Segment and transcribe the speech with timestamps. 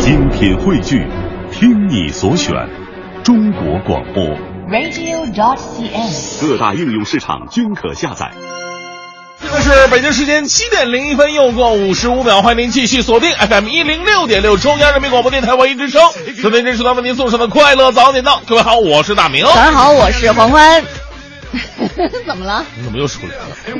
[0.00, 1.06] 精品汇聚，
[1.52, 2.54] 听你所选，
[3.22, 4.24] 中国广播。
[4.70, 6.40] radio.cn。
[6.40, 8.30] 各大应用市场均可下载。
[9.42, 16.00] 现在是北京时间七点零一分，又过五十五秒，欢迎您继续锁定 FM 一零六点六中央人民广播电台文艺之声。
[16.40, 19.44] 昨天真时段为您送上的快乐早点到，各位好，我是大明。
[19.44, 20.82] 早上好，我是黄欢。
[22.26, 22.64] 怎么了？
[22.76, 23.44] 你怎么又出来了？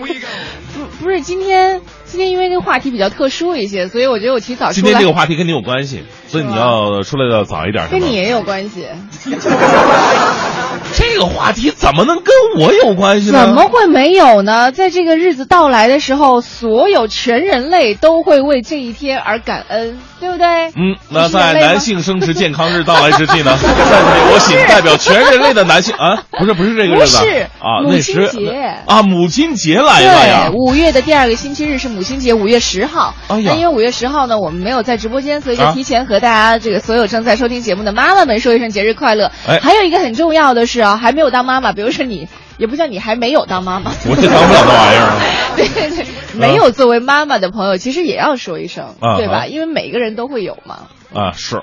[0.74, 1.80] 不不是今天，
[2.10, 4.74] 今天因为这个话题比较特殊一些，所以我觉得我提早出来。
[4.74, 7.88] 今天这个话题跟你有关系，所以你要出来的早一点。
[7.88, 8.86] 跟你也有关系。
[10.92, 13.46] 这个话题怎么能跟我有关系呢？
[13.46, 14.72] 怎么会没有呢？
[14.72, 20.46] 在这个日子到来的时候，所有全人类都会为这一天而感恩，对不对？
[20.70, 28.50] 嗯，那在男性生殖健康日到来之际呢， 在这里我谨代表全人类的男性啊，不是不是这个日子是啊，母亲节
[28.86, 30.58] 啊，母亲节来了呀对，。
[30.58, 33.14] 五月的第二个星期日是母亲节，五月十号。
[33.28, 39.30] 那因为五月十号呢，我们没有在直播间，所以就啊提前和大家这个所有正在收听节目的妈妈们说一声节日快乐。
[39.46, 43.92] 哎还有一个很重要的是啊，还没有当妈妈，比如说你，也不像你还没有当妈妈。
[44.08, 45.20] 我这当不了那玩意儿。
[45.56, 49.46] 对对对，没有作为妈妈的朋友，其实也要说一声，对吧？
[49.46, 50.86] 因为每个人都会有嘛。
[51.12, 51.60] 啊，是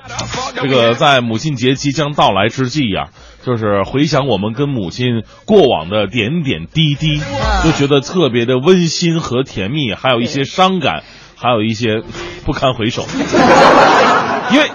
[0.54, 3.08] 这个在母亲节即将到来之际呀、
[3.48, 7.18] 就是回想我们跟母亲过往的点点滴滴，
[7.64, 11.02] 就觉得特别的温馨和甜蜜，还有一些伤感，
[11.34, 12.02] 还有一些
[12.44, 13.06] 不堪回首。
[14.52, 14.70] 因为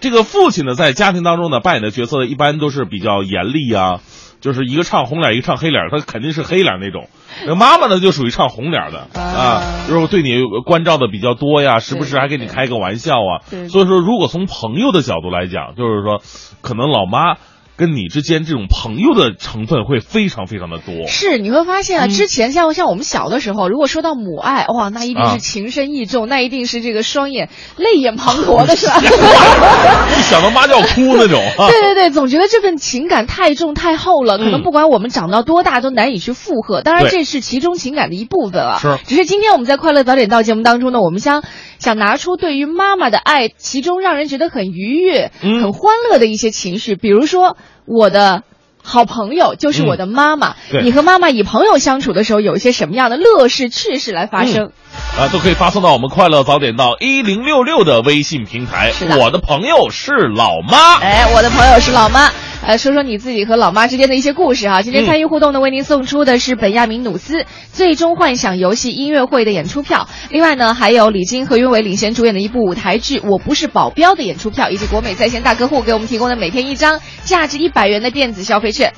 [0.00, 4.00] 这个父亲呢，在家庭当中呢扮演的角色一般都是比较严厉啊，
[4.42, 7.08] 就是一个唱红脸，一个唱黑脸，他肯定是黑脸那种。
[7.46, 13.40] 那妈妈呢，就属于唱红脸的啊啊，就是对你关照的比较多呀，时不时还给你开个玩笑啊。
[13.70, 16.20] 所以说，如果从朋友的角度来讲，就是说，
[16.60, 17.36] 可能老妈
[17.80, 21.06] 跟你之间这种朋友的成分会非常非常的多。
[21.08, 29.00] 是，你会发现啊，嗯之前像像我们小的时候，如果说到母爱，哇，那一定啊是情深意重，那一定是这个双眼泪眼滂沱的，是吧？
[29.00, 31.68] 一想到妈就要哭那种 啊。
[31.70, 36.82] 对对对，总觉得这份情感太重太厚了，可能嗯不管我们长到多大都难以去负荷。
[36.82, 38.78] 当然，这是其中情感的一部分啊。
[38.78, 41.42] 是只是今天我们在快乐早点到节目当中呢，我们想
[41.78, 48.42] 想拿出对于妈妈的爱，其中让人觉得很愉悦、嗯很欢乐的一些情绪，比如说我的。
[48.82, 50.54] 好朋友就是我的妈妈。
[50.72, 54.72] 嗯你和妈妈以朋友相处的时候，有一些什么样的乐事趣事来发生？
[55.18, 58.90] 啊，都可以发送到我们快乐早点到一零六六的微信平台。
[58.90, 60.96] 是的我的朋友是老妈。
[60.96, 62.32] 哎，我的朋友是老妈，
[62.66, 64.82] 呃，说说你自己和老妈之间的一些故事哈。
[64.82, 78.92] 今天参与互动呢，为您送出的是本亚明努斯《最终幻想》游戏音乐会的演出票，另外呢，还有李菁、何云伟领衔主演的一部舞台剧《我不是保镖》的演出票，以及国美在线大客户给我们提供的每天一张价值一百元的电子消费券。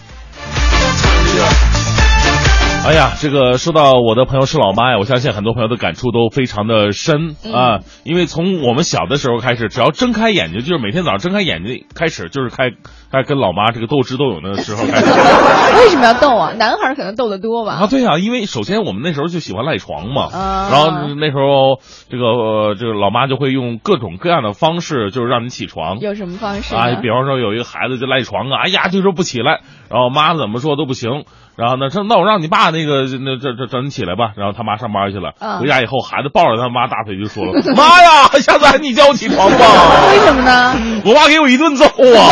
[2.85, 12.71] 哎呀，这个说到我的朋友是老妈呀，我相信很多朋友的感触都非常的深嗯啊，因为从我们小的时候开始，只要睁开眼睛，就是每天早上睁开眼睛开始，就是开
[13.13, 15.07] 开跟老妈这个斗智斗勇的时候开始。
[15.79, 16.53] 为什么要斗啊？
[16.55, 17.75] 男孩可能斗得多吧？
[17.83, 21.79] 啊，对呀、因为首先我们那时候就喜欢赖床嘛，啊然后那时候
[22.11, 26.01] 这个呃这个老妈就会用各种各样的方式，就是让你起床。
[26.01, 26.81] 有什么方式呢？
[26.81, 31.25] 啊，比方说有一个孩子就赖床啊，哎呀，就说不起来，然后妈怎么说都不行，
[31.57, 35.61] 然后呢，说那我让你爸那个那这这整你起来吧，然后他妈上班去了，嗯。
[35.61, 39.67] 回家以后孩子抱着他妈大腿就说了， 妈呀，下次还你叫我起床吧，
[40.11, 40.75] 为什么呢？
[41.05, 42.23] 我爸给我一顿揍啊，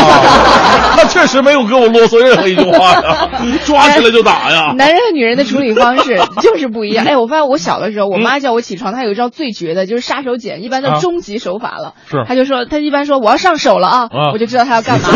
[0.97, 3.29] 那确实没有跟我啰嗦任何一句话呀，
[3.65, 7.05] 抓起来就打呀，男人和女人的处理方式就是不一样。
[7.05, 10.95] 哎，我发现我小的时候，我妈叫我起床，她有一招最绝的，就是杀手锏，一般啊。
[10.95, 11.95] 的终极手法了。
[12.11, 12.25] 是。
[12.27, 14.33] 她就说，她一般说我要上手了啊，啊。
[14.33, 15.09] 我就知道她要干嘛。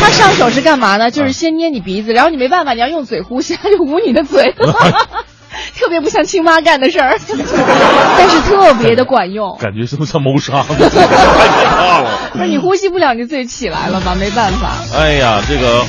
[0.00, 1.10] 她上手是干嘛呢？
[1.10, 4.54] 就是先捏你鼻子，然后你没办法，你要用嘴呼吸，她就捂你的嘴。
[5.74, 7.18] 特别不像亲妈干的事儿，
[8.18, 9.56] 但是特别的管用。
[9.58, 10.62] 感觉是不是像谋杀？
[10.68, 12.10] 太可怕了。
[12.32, 14.72] 不是你呼吸不了，你自己起来了吧，没办法。
[14.94, 15.82] 哎呀，这个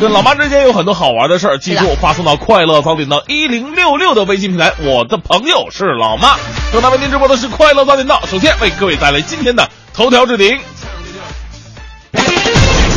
[0.00, 4.72] 跟老妈之间有很多好玩的事儿，记住发送到快乐早点到一零六六的微信平台。
[4.80, 6.34] 我的朋友是老妈，
[6.72, 8.20] 正在为您直播的是快乐早点到。
[8.26, 10.58] 首先为各位带来今天的头条置顶。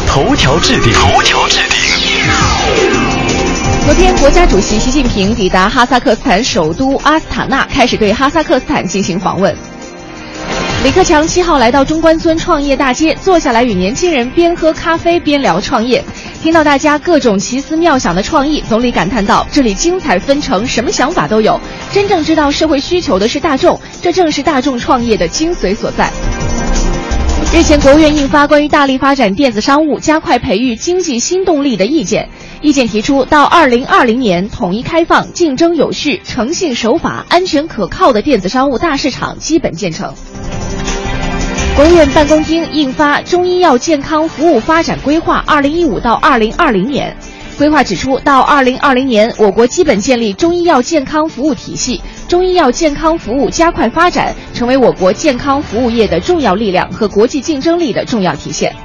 [0.07, 1.77] 头条置顶，头条置顶。
[3.87, 9.55] 昨天，国家主席习近平抵达哈萨克斯坦首都阿斯塔纳，开始对哈萨克斯坦进行访问。
[10.83, 16.03] 李克强七号来到中关村创业大街，坐下来与年轻人边喝咖啡边聊创业。
[16.43, 21.57] 听到大家各种奇思妙想的创意，总理感叹道：“这里精彩纷呈，什么想法都有。
[21.93, 26.11] 真正知道社会需求的是大众，这正是大众创业的精髓所在。”
[27.53, 32.27] 日前，国务院印发关于大力发展电子商务、加快培育经济新动力的意见。
[32.61, 40.13] 意见提出，到二零二零年，统一开放、竞争有序、诚信守法、安全可靠的电子商务大市场基本建成。
[41.77, 47.15] 国务院办公厅印发《中医药健康服务发展规划（二零一五到二零二零年）》。
[47.57, 58.75] 规划指出，到二零二零年，我国基本建立中医药健康服务体系，中医药健康服务加快发展，成为我国健康服务业的重要力量和国际竞争力的重要体现。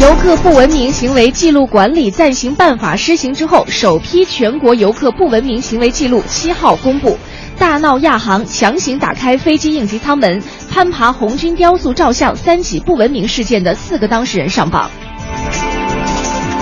[0.00, 7.18] 游客不文明行为记录管理暂行办法施行之后，首批全国游客不文明行为记录七号公布。
[7.58, 14.90] 大闹亚航，强行打开飞机应急舱门，攀爬红军雕塑照相三起不文明事件的四个当事人上榜。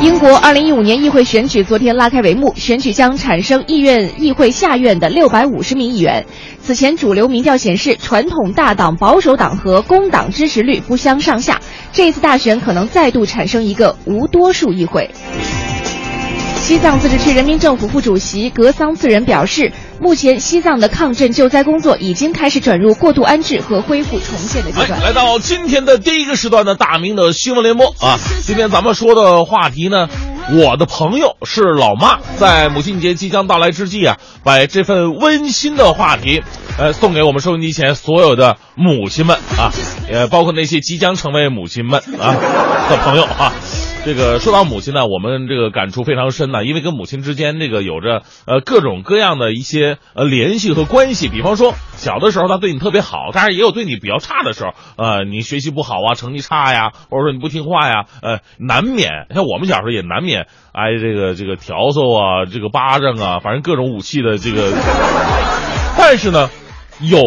[0.03, 6.27] 英国2015年议会选举昨天拉开帷幕，选举将产生议院议会下院的650名议员。
[6.61, 11.61] 此前主流民调显示，传统大党保守党和工党支持率不相上下，
[11.93, 15.09] 这次大选可能再度产生一个无多数议会。
[16.57, 19.71] 西藏自治区人民政府副主席格桑次仁表示，
[20.03, 25.01] 目前西藏的抗震救灾工作已经开始转入过渡安置和恢复重建的阶段。
[25.01, 30.09] 来到今天的第一个时段的大明的新闻联播啊，今天咱们说的话题呢，
[30.57, 36.43] 我的朋友是老妈，在母亲节即将到来之际啊，把这份温馨的话题，
[36.79, 39.71] 呃，送给我们收音机前所有的母亲们啊，
[40.11, 42.35] 也包括那些即将成为母亲们啊
[42.91, 43.53] 的朋友啊。
[44.05, 51.29] 这个说到母亲呢，我们这个感触非常深呢，因为跟母亲之间这个有着呃各种各样的一些呃联系和关系。
[51.29, 64.73] 比方说小的时候她对你特别好，但是也有对你比较差的时候，呃，你学习不好啊，成绩差呀，或者说你不听话呀，呃，难免像我们小时候也难免挨这个这个笤帚啊，这个巴掌啊，反正各种武器的这个。
[65.97, 66.51] 但是呢，
[67.01, 67.21] 有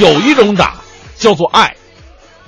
[0.00, 0.82] 有一种打
[1.14, 1.76] 叫做爱，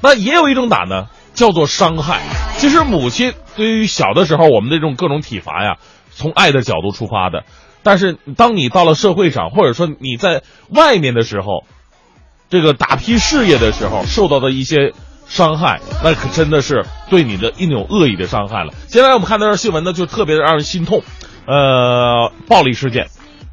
[0.03, 1.07] 那也有一种打呢。
[1.39, 2.21] 叫做伤害。
[2.57, 5.77] 其实母亲对于小的时候我们的这种各种体罚呀，
[6.11, 7.45] 从爱的角度出发的。
[7.85, 11.65] 但是当你到了社会上，或者说你在外面的时候，
[12.51, 14.93] 这个打拼事业的时候受到的一些
[15.29, 18.75] 伤害，那可真的是对你的一种恶意的伤害了。
[18.89, 21.05] 接下来我们看到这新闻呢，就特别的让人心痛。
[21.47, 23.05] 呃，暴力事件，《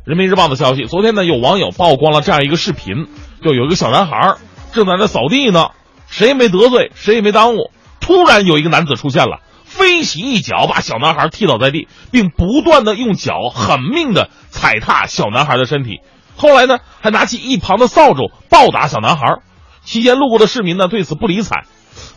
[0.05, 3.05] 人民日报》的消息，昨天呢有网友曝光了这样一个视频，
[3.43, 4.37] 就有一个小男孩
[4.73, 5.69] 正在那扫地呢。
[6.07, 7.71] 谁也没得罪，谁也没耽误。
[8.05, 16.01] 突然有一个男子出现了，飞起一脚把小男孩踢倒在地，并不断的用脚狠命的踩踏小男孩的身体。
[16.37, 19.39] 后来呢，还拿起一旁的扫帚暴打小男孩。
[19.83, 21.63] 期间路过的市民呢，对此不理睬。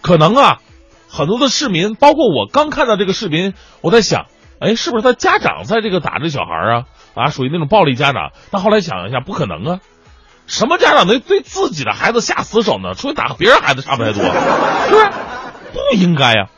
[0.03, 0.59] 可能啊，
[1.09, 4.27] 很多的市民，包括我，刚看到这个视频，我在想，
[4.61, 6.85] 哎，是不是他家长在这个打这小孩啊？
[7.15, 8.33] 啊，属于那种暴力家长。
[8.51, 9.79] 但后来想一下，不可能啊。
[10.47, 12.93] 什么家长能对自己的孩子下死手呢？
[12.93, 15.11] 出去打个别人孩子差不太多，是不是？
[15.91, 16.49] 不应该呀！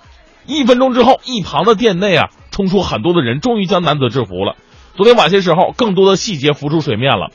[0.46, 4.56] 一分钟之后，一旁的店内啊，冲出很多的人，终于将男子制服了。
[4.96, 7.30] 昨天晚些时候，更多的细节浮出水面了。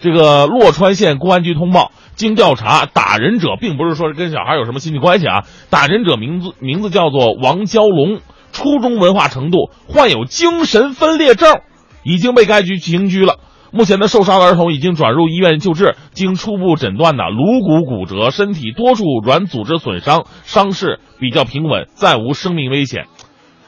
[0.00, 8.20] 这个洛川县公安局通报，经调查，打人者并不是说是跟小孩有什么亲戚关系啊，打人者名字名字叫做王蛟龙，
[8.52, 11.60] 初中文化程度，患有精神分裂症，
[12.04, 13.38] 已经被该局刑拘了。
[13.70, 23.06] 目前的受伤儿童已经转入医院救治，经初步诊断呢，颅骨骨折，身体多处软组织损伤，伤势比较平稳，暂无生命危险。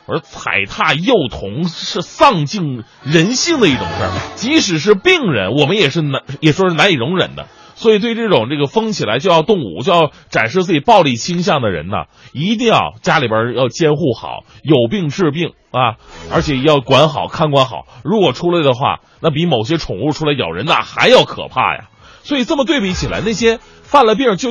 [0.06, 7.47] 而踩踏幼童是丧尽人性的一种事儿，即使是病人，我们也是难，也说是难以容忍的。
[7.81, 12.05] 所以，对这种这个疯起来就要动武、就要展示自己暴力倾向的人呢，
[12.35, 15.97] 一定要家里边要监护好，有病治病啊，
[16.31, 17.87] 而且要管好、看管好。
[18.05, 21.88] 如果出来的话，那比某些宠物出来咬人那还要可怕呀。
[22.23, 24.50] 所以这么对比起来，那些犯了病就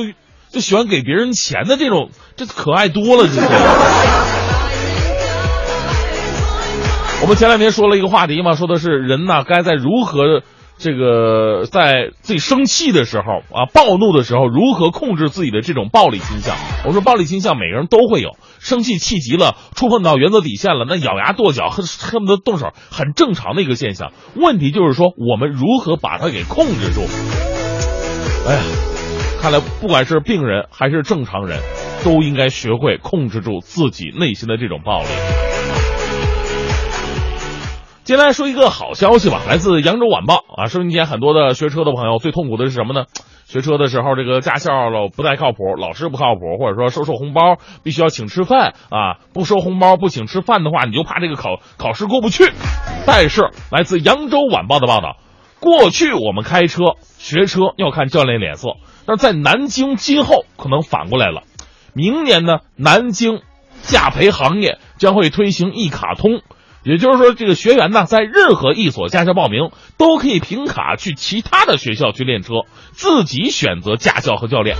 [0.50, 3.28] 就喜欢给别人钱的这种，这可爱多了。
[3.28, 3.40] 这些。
[7.22, 10.42] 我们前两天说了一个话题嘛，说的是人呐，该在如何。
[10.80, 16.56] 这个在自己生气的时候啊，暴怒的时候，如何控制自己的这种暴力倾向？
[16.86, 24.12] 我说暴力倾向每个人都会有，生气气急了，触碰到原则底线了，那咬牙跺脚，恨恨不得动手，很正常的一个现象。
[24.34, 27.02] 问题就是说，我们如何把它给控制住？
[28.48, 28.62] 哎呀，
[29.42, 31.60] 看来不管是病人还是正常人，
[32.02, 35.08] 都应该学会控制住自己内心的这种暴力。
[38.10, 43.04] 先来说一个好消息吧，来自《扬州晚报》啊，收音机前很多的学车的朋友最痛苦的是什么呢？
[43.46, 44.72] 学车的时候，这个驾校
[45.14, 52.50] 不太靠谱，老师不靠谱，或者说收受红包必须要请吃饭啊，不收红包不请吃饭的话，你就怕这个考考试过不去。
[53.06, 55.16] 但是来自《扬州晚报》的报道，
[55.60, 58.70] 过去我们开车学车要看教练脸色，
[59.06, 61.44] 但是在南京今后可能反过来了，
[61.94, 63.40] 明年呢，南京
[63.82, 66.40] 驾培行业将会推行一卡通。
[66.82, 74.76] 也就是说，这个学员呢，在任何一所驾校报名，都可以凭卡去其他的学校去练车，自己选择驾校和教练。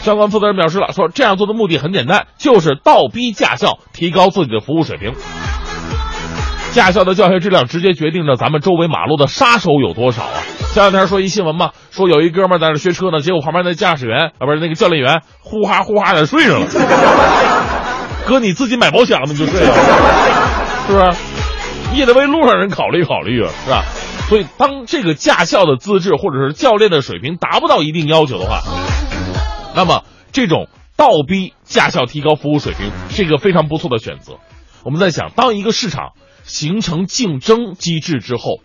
[0.00, 5.14] 相关负责人表示了，说这样做的目的很简单，就是倒逼驾校提高自己的服务水平。
[6.72, 10.42] 驾校的教学质量直接决定着咱们周围马路的杀手有多少啊！
[10.74, 16.66] 前两天说一新闻嘛，说有一哥们在那学车呢，结果旁边那驾驶员啊，不是那个教练员，呼哈呼哈的睡上了。
[18.28, 19.32] 哥，你自己买保险了吗？
[19.32, 19.74] 你就睡了，
[20.86, 21.37] 是不是？
[21.92, 23.84] 你也得为路上人考虑考虑啊，是吧？
[24.28, 28.60] 所以，当这个驾校的资质或者是教练的水平达不到一定要求的话，
[29.74, 34.34] 那么这种倒逼驾校提高服务水平是一个非常不错的选择。
[34.84, 36.12] 我们在想，当一个市场
[36.44, 38.60] 形成竞争机制之后，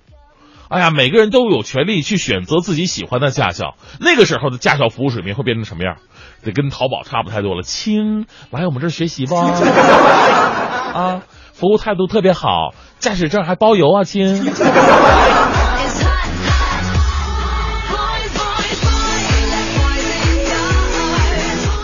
[0.70, 5.96] 哎呀，每个人都有权利去选择自己喜欢的驾校，那个时候的驾校服务水平会变成什么样？
[6.44, 7.64] 得跟淘宝差不太多了。
[7.64, 9.38] 亲，来我们这儿学习吧。
[10.94, 11.22] 啊，
[11.64, 14.52] 服务态度特别好，驾驶证还包邮啊，亲。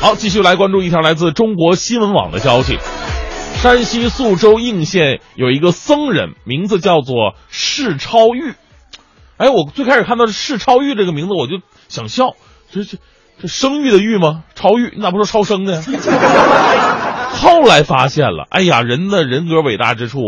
[0.01, 2.77] 好，继续来关注一条来自中国新闻网的消息：
[3.62, 8.55] 山西宿州应县有一个僧人，名字叫做释超玉。
[9.38, 11.53] 哎，我最开始看到释超玉这个名字，我就
[11.88, 12.33] 想笑，
[12.69, 12.98] 这这
[13.41, 14.43] 这生育的育吗？
[14.55, 15.81] 超玉，你咋不说超生呢？
[17.41, 20.19] 后来发现了，哎呀，人的人格伟大之处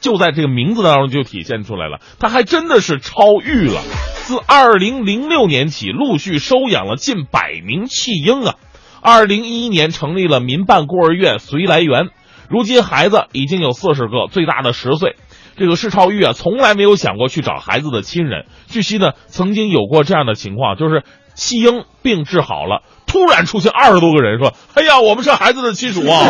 [0.00, 3.80] 就在这个名字当中就体现出来了，他还真的是超育了。
[4.24, 8.56] 自二零零六年起，陆续收养了近百名弃婴啊。
[9.00, 12.08] 二零一一年成立了民办孤儿院随来园，
[12.50, 15.16] 如今孩子已经有四十个，最大的十岁。
[15.56, 18.44] 这个施超玉啊，从来没有想过去找孩子的亲人。
[18.66, 21.02] 据悉呢，曾经有过这样的情况，就是
[21.34, 26.22] 弃婴病治好了，突然出现二十多个人说：“哎呀，我们是孩子的亲属啊！”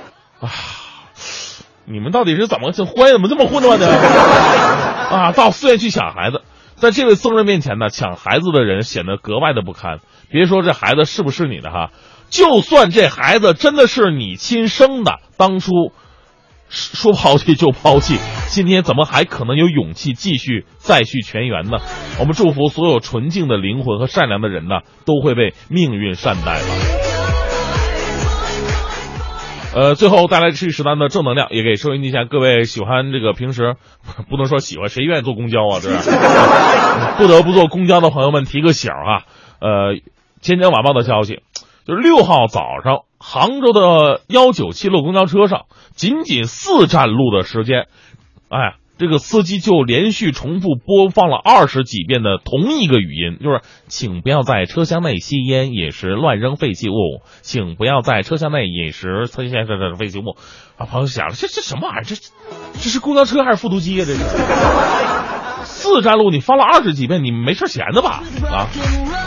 [0.40, 0.48] 啊，
[1.84, 3.86] 你们到底是怎么这欢怎么这么混乱呢？
[5.10, 6.40] 啊，到寺院去抢孩子，
[6.76, 9.98] 在这位僧人面前呢，抢孩子的人显得格外的不堪。
[10.30, 11.90] 别说这孩子是不是你的哈，
[12.30, 15.70] 就算这孩子真的是你亲生的，当初
[16.68, 18.18] 说抛弃就抛弃，
[18.48, 21.78] 今天怎么还可能有勇气继续再续前缘呢？
[22.18, 26.68] 我们祝福所有纯净的灵魂和善良的人呢，都会被命运善待吧。
[29.74, 33.74] 呃，最后带来这一时段的正能量，也给收音机前各位喜欢这个平时
[34.30, 35.80] 不能说喜欢，谁愿意坐公交啊？
[35.82, 36.10] 这是
[37.18, 39.22] 不得不坐公交的朋友们提个醒啊，
[39.60, 39.98] 呃。
[40.42, 41.40] 天津晚报的消息，
[41.86, 45.62] 就是六号早上，杭州的幺九七路公交车上，
[45.96, 47.86] 仅仅四站路的时间，
[48.50, 60.36] 哎，这个司机就连续重复播放了二十几遍的同一个语音，就是请不要在车厢内吸烟、饮食、乱扔废弃物，请不要在车厢内饮食、车厢这这废弃物。
[60.76, 62.04] 啊，朋友想了，这这什么玩意儿？
[62.04, 62.16] 这
[62.74, 64.04] 这是公交车还是复读机啊？
[64.06, 64.20] 这是。
[65.64, 68.22] 四站路你放了二十几遍，你没事闲的吧？
[68.50, 68.68] 啊！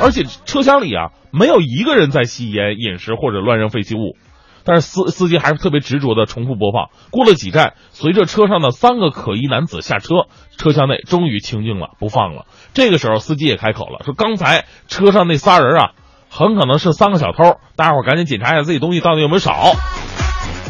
[0.01, 4.15] 而且车厢里啊，没有一个人在吸烟、饮食或者乱扔废弃物，
[4.63, 6.89] 但是司司机还是特别执着的重复播放。
[7.11, 10.27] 过了几站，随着车上的三个可疑男子下车，
[10.57, 12.45] 车厢内终于清静了，不放了。
[12.73, 15.91] 这个时候，司机也开口了，说：“刚才车上那仨人啊，
[16.29, 19.53] 很可能是三个小偷，大家伙赶紧检查一下自己东西到底有没有少。”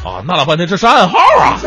[0.06, 1.58] 啊，闹了半天这是暗号啊！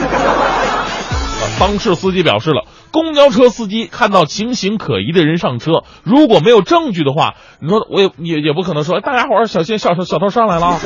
[1.59, 2.65] 当事司机表示了。
[2.93, 10.77] 公交车司机看到情形可疑的人上车，如果没有证据的话，你说我也也也不可能说大家伙儿小心小小小偷上来了，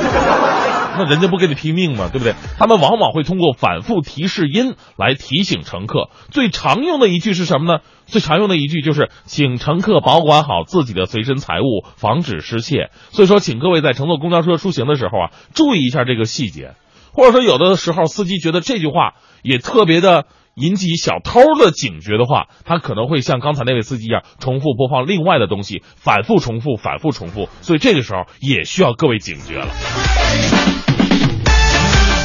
[0.99, 2.09] 那人家不给你拼命吗？
[2.13, 2.35] 对不对？
[2.59, 6.09] 他们往往会通过反复提示音来提醒乘客。
[6.29, 7.79] 最常用的一句是什么呢？
[8.05, 12.91] 最常用的一句就是请乘客保管好自己的随身财物，防止失窃。
[13.09, 16.75] 所以说，请各位在乘坐公交车出行的时候啊，注意一下这个细节，
[17.13, 20.25] 或者说有的时候司机觉得这句话也特别的。
[20.55, 27.49] 引起小偷的警觉的话，他可能会像刚才那位司机一样，重复播放另外的东西，反复重复，反复重复。
[27.59, 29.67] 所以这个时候也需要各位警觉了。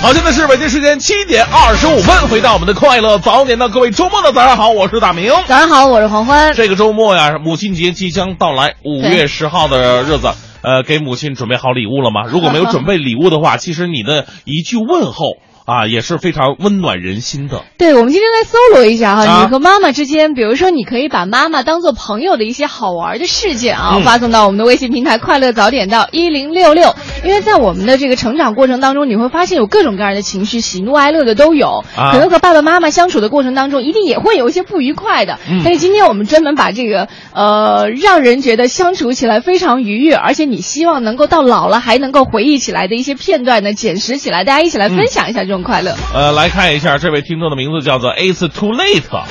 [0.01, 5.33] 好，现在是北京时间七点二十五分，回到我们的快乐早点到，各位周末的早上好，我是大明。
[5.49, 6.55] 早上好，我是黄欢。
[6.55, 10.31] 这个周末呀，母亲节即将到来，五月十号的日子，
[10.63, 12.31] 呃，给母亲准备好礼物了吗？
[12.31, 15.39] 如果没有准备礼物的话，其实你的一句问候。
[15.65, 17.63] 啊，也是非常温暖人心的。
[17.79, 26.95] 对，我们今天来搜罗一下哈，你和妈妈之间，比如说，你可以把妈妈当做朋友的一些好玩的事件啊，发送到我们的微信平台“快乐早点到一零六六”。
[27.23, 31.85] 因为在我们的这个成长过程当中，你会发现有各种各样的情绪，喜怒哀乐的都有。
[31.95, 35.39] 可能和爸爸妈妈相处的过程当中，一定也会有一些不愉快的。
[35.65, 45.61] 但是今天我们专门把这个呃，让人觉得相处起来非常愉悦，而且你希望能够到老了还能够回忆起来的一些片段呢，捡拾起来，大家一起来分享一下这种。
[45.63, 45.95] 快乐。
[46.15, 49.27] 呃，来看一下这位听众的名字叫做 It's Too Late 啊，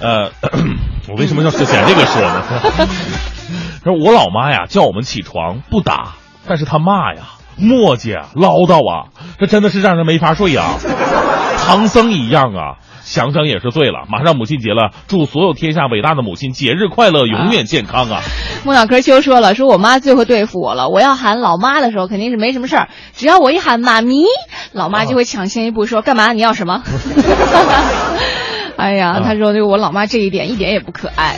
[0.00, 0.30] 呃，
[1.10, 2.42] 我为什么要选这个说呢？
[3.84, 6.14] 说我老妈呀叫我们起床不打，
[6.50, 7.22] 但是他骂呀、
[7.56, 9.06] 磨叽啊、唠叨啊，
[9.38, 10.64] 这真的是让人没法睡呀，
[11.64, 12.82] 唐僧一样啊。
[13.02, 18.20] 想想也是醉了，马上母亲节了，祝所有天下伟大的母亲节日快乐，永远健康啊！
[18.64, 20.88] 木脑壳秋说了，说我妈最会对付我了。
[20.88, 24.24] 我要喊老妈的时候，肯定是没什么事儿，只要我一喊妈咪，
[24.72, 26.32] 老妈就会抢先一步说 干嘛？
[26.32, 26.82] 你要什么？
[28.76, 31.36] 哎呀，他说这个我老妈这一点一点也不可爱，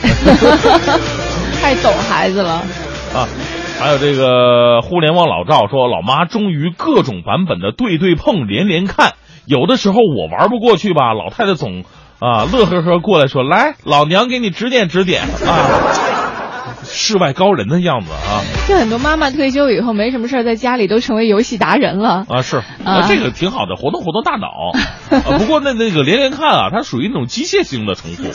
[1.61, 2.61] 太懂孩子了。
[3.15, 3.27] 啊，
[3.83, 9.15] 还有这个互联网老赵说，老妈终于各种版本的对对碰连连看。
[9.45, 11.83] 有的时候我玩不过去吧，老太太总
[12.19, 15.27] 啊乐呵呵过来说：“来，老娘给你指点指点啊。”
[16.83, 18.41] 世外高人的样子啊！
[18.67, 22.41] 就很多妈妈退休以后没什么事儿，在家里都成为游戏达人了啊！
[22.41, 24.47] 是啊，这个挺好的，活动活动大脑。
[25.13, 28.23] 啊、不过那那个连连看啊，它属于那种机械性的重复。
[28.23, 28.33] 对。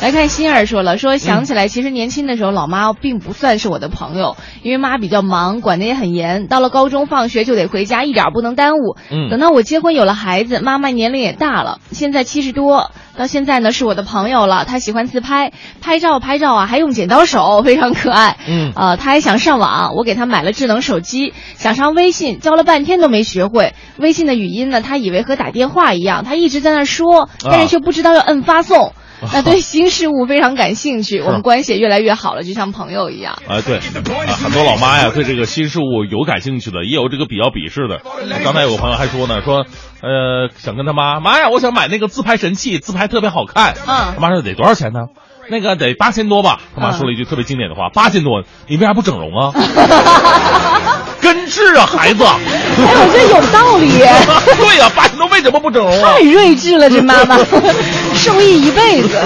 [0.00, 6.46] 来看心儿说了，说想起来，其实年轻的时候，老妈并不算是我的朋友，因为妈比较忙，管得也很严。
[6.46, 8.96] 到了高中放学就得回家，一点不能耽误。
[9.10, 14.64] 嗯，等到我结婚有了孩子，妈妈年龄也大了，现在七十多，到现在呢是我的朋友了。
[14.64, 18.36] 他喜欢自拍，拍照拍照啊，还用剪刀手，非常可爱。
[18.48, 23.74] 嗯，啊、呃，他还想上网，我给他买了智能手机，想上微信，教了半天都没学会。
[23.98, 28.92] 微信的语音呢，他以为和打电话一样，他一直在那说，但是却不知道要摁发送。
[29.32, 33.38] 那对新事物非常感兴趣，我们关系也越来越好了，就像朋友一样。
[33.48, 38.00] 啊，对，啊，很多老妈呀，对这个新事物有感兴趣的，也有这个比较鄙视的。
[38.44, 39.66] 刚才有个朋友还说呢，说
[40.02, 43.74] 呃想跟他妈妈呀，我想买那个自拍神器，自拍特别好看。
[43.86, 45.06] 嗯，他妈说得多少钱呢？
[45.50, 46.60] 那个得八千多吧。
[46.76, 49.52] 他妈说了一句特别经典的话：八千多，你为啥不整容啊？
[51.20, 52.22] 根治啊，孩子！
[52.24, 53.98] 哎，我觉得有道理。
[54.58, 56.12] 对呀、八千多为什么不整容啊？
[56.12, 57.38] 太睿智了，这妈妈
[58.14, 59.16] 受益一辈子。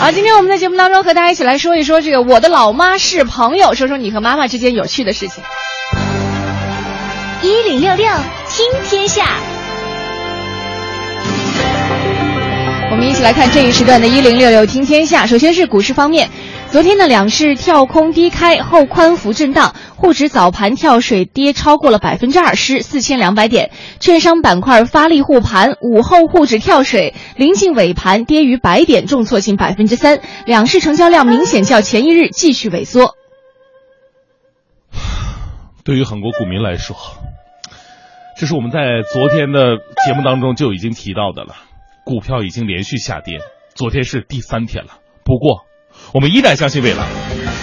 [0.00, 5.42] 啊，今天我们在节目当中和大家一起来说一说这个我的老妈是朋友，说说你和妈妈之间有趣的事情。
[7.42, 8.06] 一零六六
[8.48, 9.24] 听天下。
[12.90, 15.26] 我们一起来看这一时段的“一零六六听天下”。
[15.28, 16.30] 首先是股市方面，
[16.76, 23.70] 昨天的两市跳空低开后宽幅震荡，沪指早盘跳水跌超过了百分之二十，四千两百点。
[23.98, 30.20] 券商板块发力护盘，午后沪指跳水，临近尾盘跌逾百点，重挫近百分之三。
[30.44, 33.14] 两市成交量明显较前一日继续萎缩。
[35.82, 36.94] 对于很多股民来说，
[38.36, 38.80] 这是我们在
[39.14, 41.54] 昨天的节目当中就已经提到的了。
[42.04, 43.38] 股票已经连续下跌，
[43.74, 44.98] 昨天是第三天了。
[45.24, 45.64] 不过，
[46.12, 47.55] 我们依然相信未来。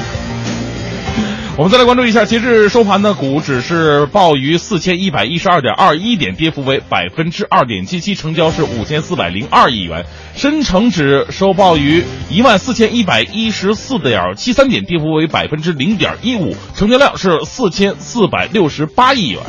[1.56, 10.04] 我们再来关注一下，截至收盘的股指是报于四千一百一十二点二一点，跌幅为百分之二点七七，成交是五千四百零二亿元。
[10.36, 19.40] 深成指收报于一万四千一百一十四点七三点，跌幅为百分之零点一五，成交量是四千四百六十八亿元。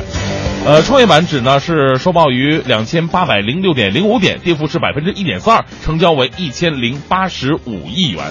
[0.63, 8.23] 呃，创业板指呢是收报于两千八百零六点零五点，跌幅是百分之一点四二，成交为一千零八十五亿元。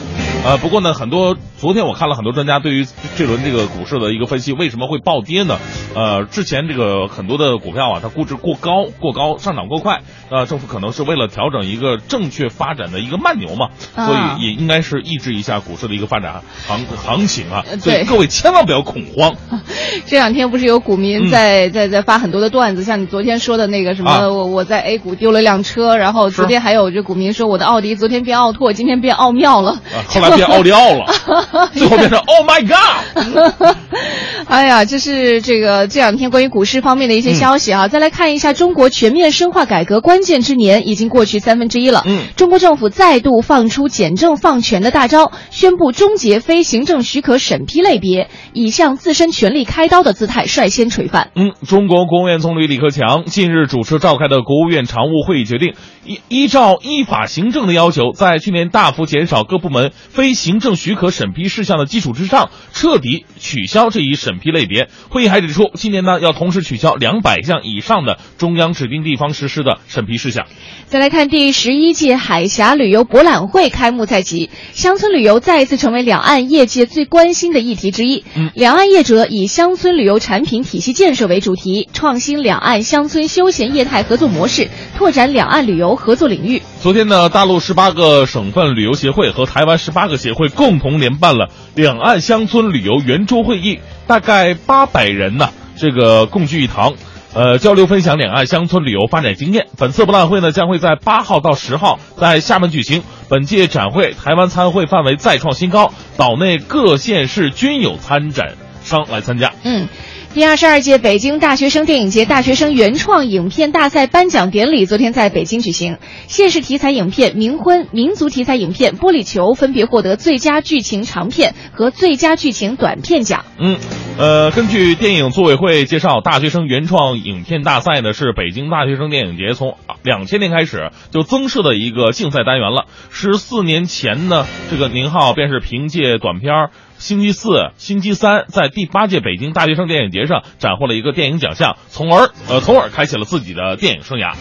[0.44, 5.59] 呃，不过呢，很多昨天我看了很多专家对于这轮这个股市的一个分析，为什么会暴跌呢？
[5.94, 10.00] 呃，之前这个很多的股票啊，它估值过高，过高上涨过快，
[10.31, 17.64] 呃，政府可能是为了调整一个正确发展的一个慢牛嘛，啊所以也应该是抑制一下股市的一个发展行行情啊。
[17.70, 19.35] 呃所以对各位千万不要恐慌。
[20.07, 31.12] 这两天不是有股民在、在在发很多的段子，像你昨天说的那个什么，啊我我在 A 股丢了辆车，然后昨天还有这股民说我的奥迪昨天变奥拓，今天变奥妙了，啊，后来变奥利奥了，
[31.72, 33.53] 最后变成 Oh my God！
[34.46, 37.88] 哎呀，这是这个这两天关于股市方面的一些消息啊。
[37.88, 42.02] 再来看一下，中国全面深化改革关键之年已经过去三分之一了。
[42.06, 51.30] 嗯中国政府再度放出简政放权的大招，宣布终结非行政许可审批类别，以向自身权力开刀的姿态率先垂范。
[51.34, 64.88] 嗯，中国国务院总理李克强近日主持召开的国务院常务会议决定，依依照依法行政的要求，在去年大幅减少各部门非行政许可审批事项的基础之上，彻底取消这一审批类别。
[65.11, 70.46] 会议还指出，今年呢要同时取消两百项以上的中央指定地方实施的审批事项。
[70.87, 78.24] 再来看第十一届海峡旅游博览会开幕在即，乡村旅游再一次成为两岸业界最关心的议题之一。
[78.35, 86.62] 嗯两岸业者以乡村旅游产品体系建设为主题，创新两岸乡村休闲业态合作模式，拓展两岸旅游合作领域。
[86.80, 96.94] 昨天呢，大陆十八个省份旅游协会和台湾十八个协会共同联办了两岸乡村旅游圆会议，大概八百人呢，这个共聚一堂。
[97.35, 99.66] 呃，交流分享两岸乡村旅游发展经验。
[99.77, 103.03] 本次博览会呢，将会在八号到十号在厦门举行。
[103.29, 108.53] 本届展会台湾参会范围再创新高，岛内各县市均有参展
[108.85, 109.53] 商来参加。
[109.64, 109.88] 嗯。
[110.35, 123.44] 第二十二届北京大学生电影节大学生原创影片大赛颁奖典礼昨天在北京举行，现实题材影片《冥婚》、民族题材影片《玻璃球》分别获得最佳剧情长片和最佳剧情短片奖。
[123.61, 123.79] 嗯，
[124.18, 132.87] 呃，根据电影组委会介绍，大学生原创影片大赛呢是北京大学生电影节从两千年开始就增设的一个竞赛单元了。
[133.09, 136.70] 十四年前呢，这个宁浩便是凭借短片儿。
[136.98, 144.35] 星期四、星期三在第八届北京大学生电影节上斩获了一个电影奖项，从而呃，从而开启了自己的电影生涯。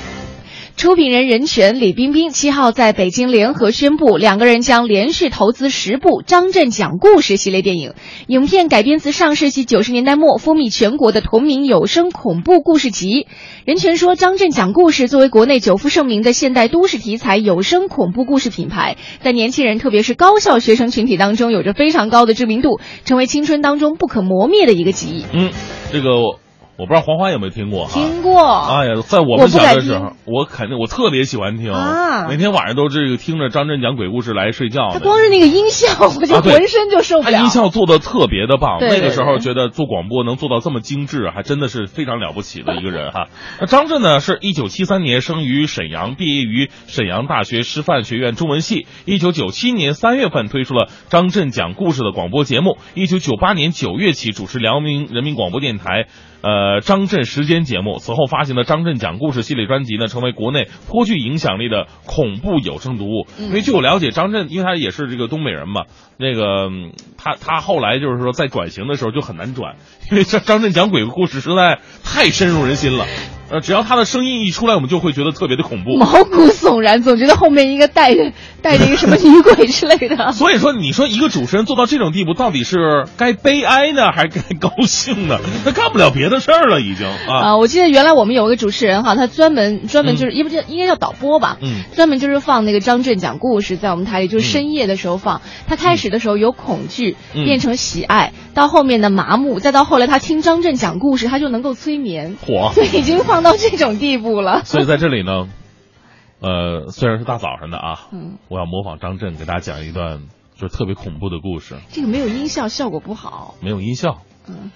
[0.76, 7.94] 出品人任泉、李冰冰七号在北京联合宣布，两个人将连续投资十部张震讲故事系列电影。
[8.28, 13.28] 影片改编自上世纪九十年代末风靡全国的同名有声恐怖故事集。
[13.66, 25.24] 任泉说，张震讲故事作为国内久负盛名的现代都市题材有声恐怖故事品牌，在年轻人特别是高校学生群体当中有着非常高的知名度，成为青春当中不可磨灭的一个记忆。
[25.34, 25.52] 嗯，
[25.94, 26.43] 这个。
[26.76, 27.94] 我不知道黄欢有没有听过哈？
[27.94, 28.42] 听过。
[28.42, 34.90] 哎呀，在我们小的时候，我肯定我特别喜欢听啊，每天晚上都这个听着张震讲鬼故事来睡觉。
[34.92, 37.38] 他光是那个音效， 我就浑身就受不了。
[37.38, 43.28] 他音效做的特别的棒，那个时候觉得做广播能做到这么精致，还真的是非常了不起的一个人哈。
[43.62, 48.88] 那张震呢，是一九七三年生于沈阳，毕业于沈阳大学师范学院中文系。
[49.06, 52.80] 一九九七年三月份推出了张震讲故事的广播节目。
[52.96, 56.08] 一九九八年九月起主持辽宁人民广播电台。
[56.44, 63.26] 呃，张震时间节目，此后发行的张震讲故事系列专辑呢，成为国内颇具影响力的恐怖有声读物。
[63.40, 65.86] 因为据我了解，张震因为他也是这个东北人嘛，
[66.18, 66.70] 那个
[67.18, 69.78] 他他后来就是说在转型的时候就很难转，
[70.12, 73.06] 因为张张震讲鬼故事实在太深入人心了。
[73.54, 78.32] 呃，只要他的声音一出来，我们就会觉得特别的恐怖， 毛骨悚然，总觉得后面应该带着
[78.64, 80.32] 带着一个什么女鬼之类的。
[80.34, 85.38] 所以说，你说一个主持人做到这种地步，到底是该悲哀呢，还是该高兴呢？
[85.64, 87.50] 他干不了别的事儿了，已经啊。
[87.50, 95.42] 啊，我记得原来我们有个主持人哈，他专门专门就是，也不叫应该叫导播吧，嗯，专门就是放那个张震讲故事，在我们台里就是深夜的时候放。
[95.68, 102.36] 他开始的时候有恐惧，变成喜爱，到后面的麻木，再到后来他听张震讲故事，他就能够催眠。
[102.48, 104.42] 火，已经放到这种地步。
[104.42, 105.50] 了，所以在这里呢，
[106.42, 110.22] 呃，虽然是大早上的啊，嗯，我要模仿张震给大家讲一段
[110.56, 111.76] 就是特别恐怖的故事。
[111.92, 113.56] 这个没有音效，效果不好。
[113.62, 114.72] 没有音效，嗯，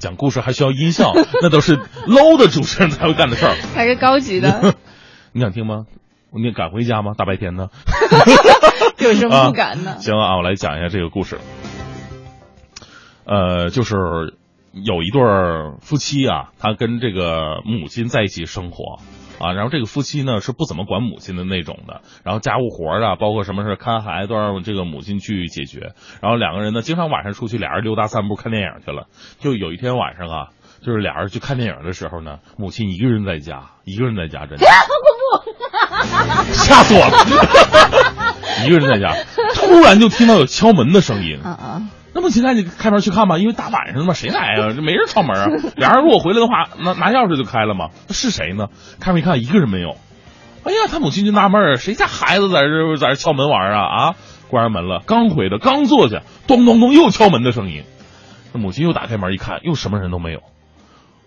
[0.00, 3.56] 讲故事还需要音效，那都是 low 的主持人才会干的事儿。
[3.74, 4.74] 还是高级的。
[5.32, 5.86] 你想听吗？
[6.34, 7.12] 你敢回家吗？
[7.16, 7.70] 大白天的。
[8.98, 9.96] 有什么不敢呢？
[10.00, 11.38] 行啊，我来讲一下这个故事。
[13.24, 13.96] 呃，就是。
[14.72, 15.20] 有一对
[15.80, 18.98] 夫妻啊，他跟这个母亲在一起生活。
[19.38, 29.08] 啊，然后这个夫妻呢是不怎么管母亲的那种的，然后家务活啊，包括什么事看孩子都让这个母亲去解决，然后两个人呢经常晚上出去俩人溜达散步看电影去了，
[29.40, 30.48] 就有一天晚上啊，
[30.80, 34.64] 就是俩人去看电影的时候呢，母亲一个人在家，一个人在家，真的。
[34.64, 37.12] 好恐怖，吓死我了，
[38.64, 39.12] 一个人在家，
[39.56, 41.82] 突然就听到有敲门的声音，啊啊。
[42.14, 44.72] 那么现在你开门去看吧，因为大晚上的嘛，谁来啊？
[44.74, 45.46] 这没人敲门啊。
[45.76, 47.88] 俩人如果回来的话，拿拿钥匙就开了嘛。
[48.08, 48.68] 那是谁呢？
[49.00, 49.96] 开门一看，一个人没有。
[50.64, 53.80] 哎呀，他母亲就纳闷儿谁家孩子在这在这敲门玩啊？
[53.80, 54.14] 啊，
[54.50, 57.84] 关上门了，刚回的，刚坐下，咚咚咚又敲门的声音。
[58.52, 60.40] 那母亲又打开门一看，又什么人都没有。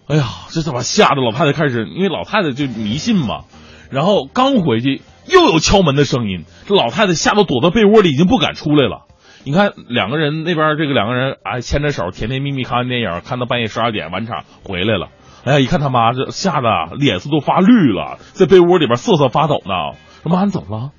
[0.07, 3.45] 哎呀，这怎么吓得老太太开始，因为老太太就迷信嘛。
[3.89, 9.05] 然后刚回去又有敲门的声音，这老太太吓得躲到被窝里，已经不敢出来了。
[9.45, 15.09] 你看两个人那边这个两个人哎牵着手甜甜蜜蜜看完电影，看到半夜十二点晚场回来了。
[15.43, 19.95] 哎呀，一看他妈这吓得脸色都发绿了，在被窝里边瑟瑟发抖呢。
[20.23, 20.91] 说妈，你怎么了？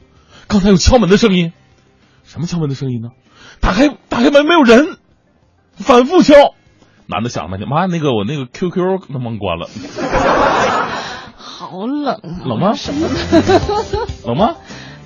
[0.46, 1.52] 刚才有敲门的声音，
[2.22, 3.08] 什么敲门的声音呢？
[3.60, 4.96] 打开打开门没有人，
[5.72, 6.54] 反复敲。
[7.08, 9.66] 男的想半天，妈，那个我那个 QQ 能不能关了？
[11.36, 12.74] 好冷，冷吗？
[12.74, 13.08] 什么？
[14.24, 14.54] 冷吗？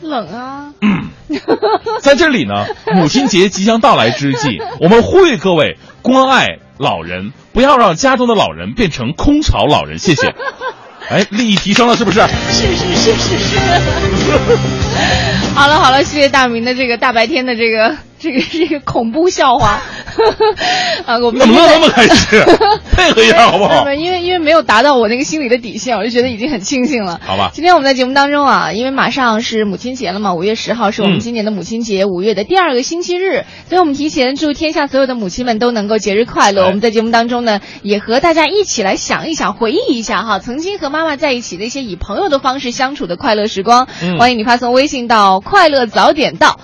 [0.03, 0.73] 冷啊！
[2.01, 9.99] 在这里呢， 母亲节即将到来之际，我们呼吁各位关爱老人，不要让家中的老人变成空巢老人。
[9.99, 10.35] 谢谢。
[11.11, 12.21] 哎，利益提升了，是不是？
[12.53, 13.59] 是是是是是。
[15.55, 19.81] 好了好了，谢谢大明的这个大白天的这个这个是一个恐怖笑话。
[21.07, 22.39] 啊，我们怎么乐那么开心？
[22.93, 23.91] 配合一下好不好？
[23.95, 27.21] 因为因为没有达到我那个心里的底线，我就觉得已经很庆幸了。
[27.25, 27.51] 好吧。
[27.55, 36.67] 今天我们在节目当中啊，因为马上是母亲节了嘛，五月十号是我们今年的母亲节，五月的第二个星期日，所以我们提前祝天下所有的母亲们都能够节日快乐。
[36.67, 43.89] 我们在节目当中呢，也和大家一起来想一想，回忆一下哈，曾经和妈妈在一起的一些以朋友的方式相处的快乐时光。
[44.19, 46.61] 欢迎你发送微信到“快乐早点到”。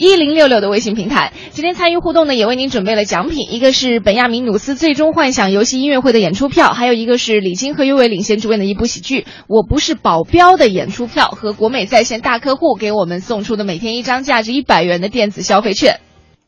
[0.00, 16.00] 一零六六的微信平台，今天参与互动呢，也为您准备了奖品，一个是本亚明努斯最终幻想游戏音乐会的演出票，还有一个是李菁和岳伟领衔主演的一部喜剧《我不是保镖》的演出票和国美在线大客户给我们送出的每天一张价值一百元的电子消费券。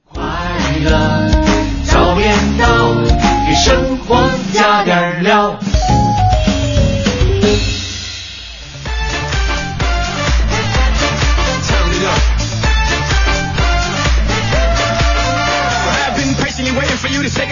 [0.08, 0.22] 快
[0.82, 1.30] 乐
[1.84, 2.66] 早点到，
[3.46, 5.58] 给生活加点料。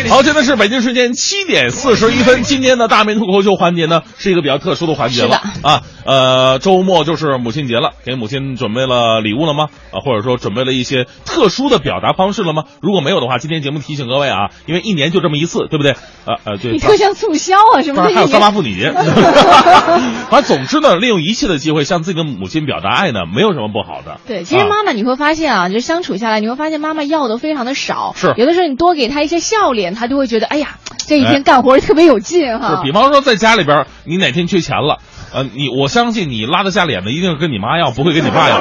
[0.09, 2.43] 好，现在是北京时间七点四十一分。
[2.43, 5.83] 今天的大明脱口秀环节呢，是一个比较特殊的环节了啊。
[6.05, 9.69] 呃，周末就是母亲节了，给母亲准备了礼物了吗？
[9.93, 12.65] 啊，或者说准备了一些特殊的表达方式了吗？
[12.81, 15.93] 如果没有的话，今天节目提醒各位啊，因为一年就这么一次，对不对？
[16.27, 16.73] 呃呃，对。
[16.73, 18.03] 你特像促销啊，什么？
[18.03, 18.91] 还有三八妇女节。
[20.31, 24.21] 反正总之呢，利用一切的机会向自己的母亲表达爱呢，没有什么不好的。
[24.27, 28.15] 对，其实妈妈你会发现啊，就相处下来，你会发现妈妈要的非常的少。
[28.17, 28.35] 是。
[28.37, 32.77] 有的时候你多给她一些笑脸，他就会觉得，哎呀，这一天干活特别有劲哈。
[32.77, 34.99] 是，比方说在家里边，你哪天缺钱了，
[35.33, 38.61] 呃，你我相信你拉得下脸的，一定是跟你妈要，不会跟你爸要。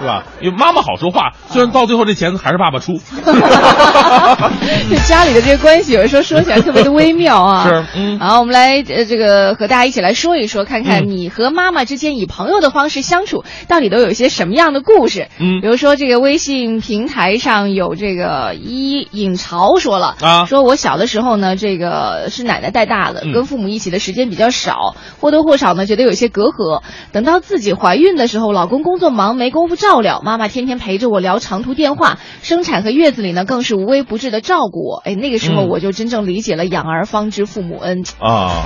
[0.00, 0.24] 是吧？
[0.40, 2.94] 因为妈妈好说话，虽然到最后这钱还是爸爸出。
[4.90, 7.62] 就家里的这个关系，有的时候说起来特别的微妙啊。
[7.70, 8.18] 是，嗯。
[8.18, 15.28] 好，我们来呃，这个和大家一起来说一说，看看你和妈妈之间以朋友的方式相处，到底都有一些什么样的故事？
[15.38, 26.82] 嗯，比如说这个微信平台上有这个一尹潮说了啊，说我小的时候呢，这个是奶奶带大的，跟父母一起的时间比较少，或多或少呢觉得有些隔阂。
[27.12, 30.00] 等到自己怀孕的时候，老公工作忙，没工夫照。
[30.00, 35.02] 料妈妈天天陪着我聊长途电话，生产和月子里呢更是无微不至的照顾我。
[35.04, 38.64] 哎，那个时候我就真正理解了“养儿方知父母恩”啊。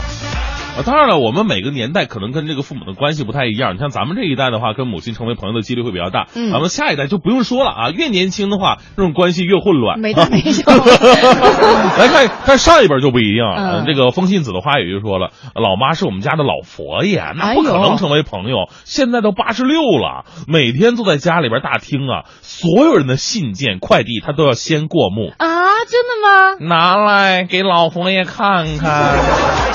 [0.77, 3.75] 啊，当然了，我们每个年代可能跟这个父母的关系不太一样。
[3.75, 6.29] 你像咱们这一代的话，跟母亲成为朋友的几率会比较大。
[6.35, 9.99] 嗯，咱们下一代就不用说了啊，越年轻的话，这种关系越混乱。
[9.99, 10.71] 没大 没小。
[10.71, 13.55] 来看看上一本就不一样。
[13.57, 18.69] 嗯，这个风信子的话语就说了：“老妈是我们家的老佛爷，那不可能成为朋友。
[18.85, 25.47] 现在都八十六了，每天坐在家里边大厅啊，所有人的信件、快递，他都要先过目啊，
[25.89, 26.69] 真的吗？
[26.69, 29.17] 拿来给老佛爷看看，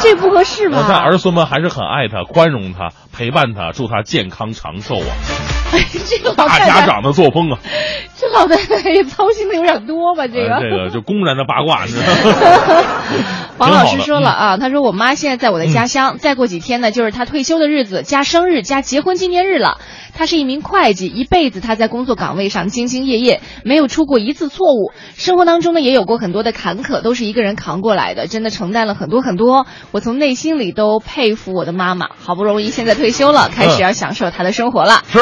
[0.03, 5.07] 这不合适吧？”但儿孙们还是很爱他，宽容他，陪伴他，祝他健康长寿啊！
[5.71, 7.59] 哎， 这个大家长的作风啊，
[8.21, 10.27] 这老太太也操心的有点多吧？
[10.27, 12.03] 这个这个就公然的八卦，是吧？
[13.57, 19.79] 黄老师说了啊，他说我妈现在在我的家乡，再过几天呢就是她退休的日子，加生日加结婚纪念日了。
[20.13, 24.91] 她是一名会计，一辈子她在工作岗位上兢兢业业，没有出过一次错误。
[25.15, 29.65] 生活当中呢也有过很多的坎坷，都是一个人扛过来的，真的承担了很多很多。
[29.91, 35.01] 我从内心里都佩服我的妈妈，好不容易现在退休了，开始要享受她的生活了。
[35.07, 35.19] 是，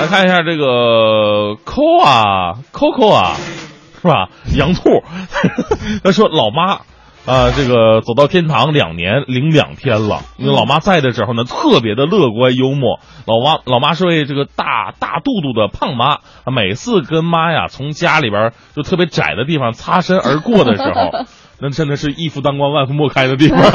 [0.00, 2.17] 来看一下这个扣啊
[2.72, 3.36] ，Coco 啊，
[4.02, 4.28] 是吧？
[4.56, 5.02] 杨兔，
[6.04, 6.80] 他说老妈。
[7.26, 10.22] 啊，这个走到天堂两年零两天了。
[10.38, 13.00] 那老妈在的时候呢，特别的乐观幽默。
[13.26, 21.10] 老妈，老妈是位这个大大肚肚的胖妈，每次跟妈呀从家里边就特别窄的地方擦身而过的时候，
[21.60, 23.58] 那真的是一夫当关万夫莫开的地方。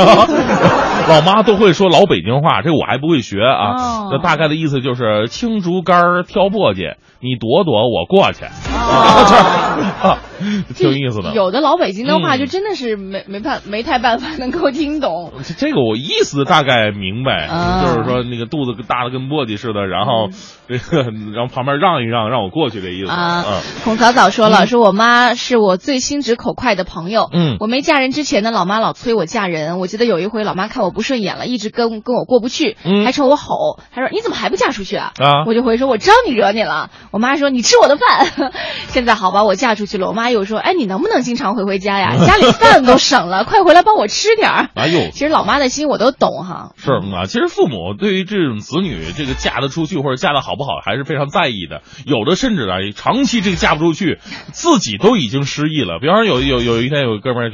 [1.09, 4.07] 老妈都会说老北京话，这我还不会学啊。
[4.11, 6.95] 那大概的意思就是青竹竿挑簸箕。
[7.19, 8.43] 你躲躲，我过去，
[10.75, 11.33] 挺有意思的。
[11.33, 15.31] 有的老北京的话，就真的是没没办没太办法能够听懂。
[15.57, 17.47] 这个我意思大概明白，
[17.81, 20.27] 就是说那个肚子大的跟簸箕似的，然后
[20.67, 23.11] 这个然后旁边让一让，让我过去这意思。
[23.11, 23.45] 啊，
[23.85, 27.29] 孔早早说了，说我妈是我最心直口快的朋友。
[27.31, 29.79] 嗯，我没嫁人之前呢，老妈老催我嫁人。
[29.79, 35.11] 我记得有一回，老妈看我不顺眼了，一直跟跟我过不去，还冲我吼，她说你怎么还不嫁出去啊？
[35.17, 36.91] 啊，我就回说，我知道你惹你了。
[37.09, 38.51] 我妈说：“你吃我的饭。”
[38.89, 40.07] 现在好吧，我嫁出去了。
[40.07, 42.13] 我妈又说：“哎，你能不能经常回回家呀？
[42.27, 46.73] 家里饭都省了， 快回来帮我吃点儿。”哎呦，其实老妈的心我都懂哈。
[46.77, 51.81] 是啊，其实父母对于这种子女这个嫁得出去或者嫁得好不好，还是非常在意的。
[52.05, 54.19] 有的甚至啊，长期这个嫁不出去，
[54.51, 55.97] 自己都已经失忆了。
[55.99, 57.49] 比方说，有有有一天有个哥们儿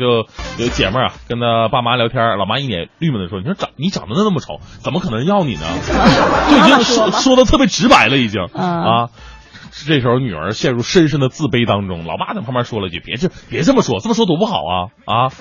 [0.58, 5.62] 就有姐妹儿啊，跟她爸妈聊天，老妈一脸郁闷的说：“你说长你长得那么丑，怎么可能要你呢？”
[6.50, 9.10] 就已经说说的特别直白了，已经啊。
[9.72, 15.32] 这时候女儿陷入深深的自卑当中，老爸在旁边说了一句：“别这别这么说，这么说多不好啊啊！”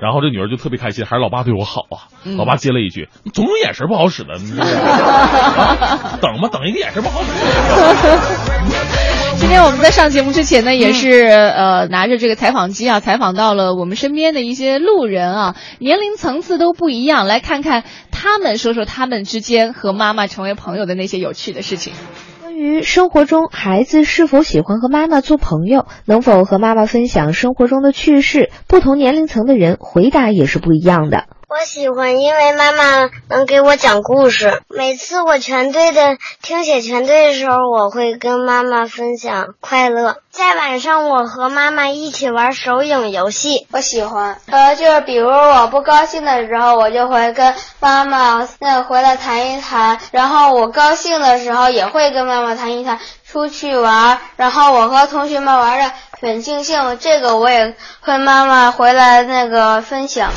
[0.00, 2.10] 然后这女儿就特别开心，还是老爸对我好啊。
[2.36, 7.28] 老爸接了一句：“你总有眼神不好使的，你 啊等吧，等一个眼神不好使。”
[9.38, 21.92] 今天我们在上节目之前呢，也是呃拿着这个采访机啊，采访到了我们身边的一些路人啊，年龄层次都不一样，来看看他们说说他们之间和妈妈成为朋友的那些有趣的事情。
[22.56, 31.26] 于生活中孩子是否喜欢和妈妈做朋友，能否和妈妈分享生活中的趣事，不同年龄层的人回答也是不一样的。
[31.48, 34.62] 我喜欢，因为妈妈能给我讲故事。
[34.68, 40.16] 每次我全队的听写全队的时候，我会跟妈妈分享快乐。
[40.32, 43.68] 在晚上，我和妈妈一起玩手影游戏。
[43.70, 52.98] 我喜欢，呃，就是比如我不高兴的时候，我就会跟妈妈那回来谈一谈；然后我高兴的时候，也会跟妈妈谈一谈。
[53.24, 60.32] 出去玩，然后我和同学们玩的很尽兴，这个我也和妈妈回来那个分享。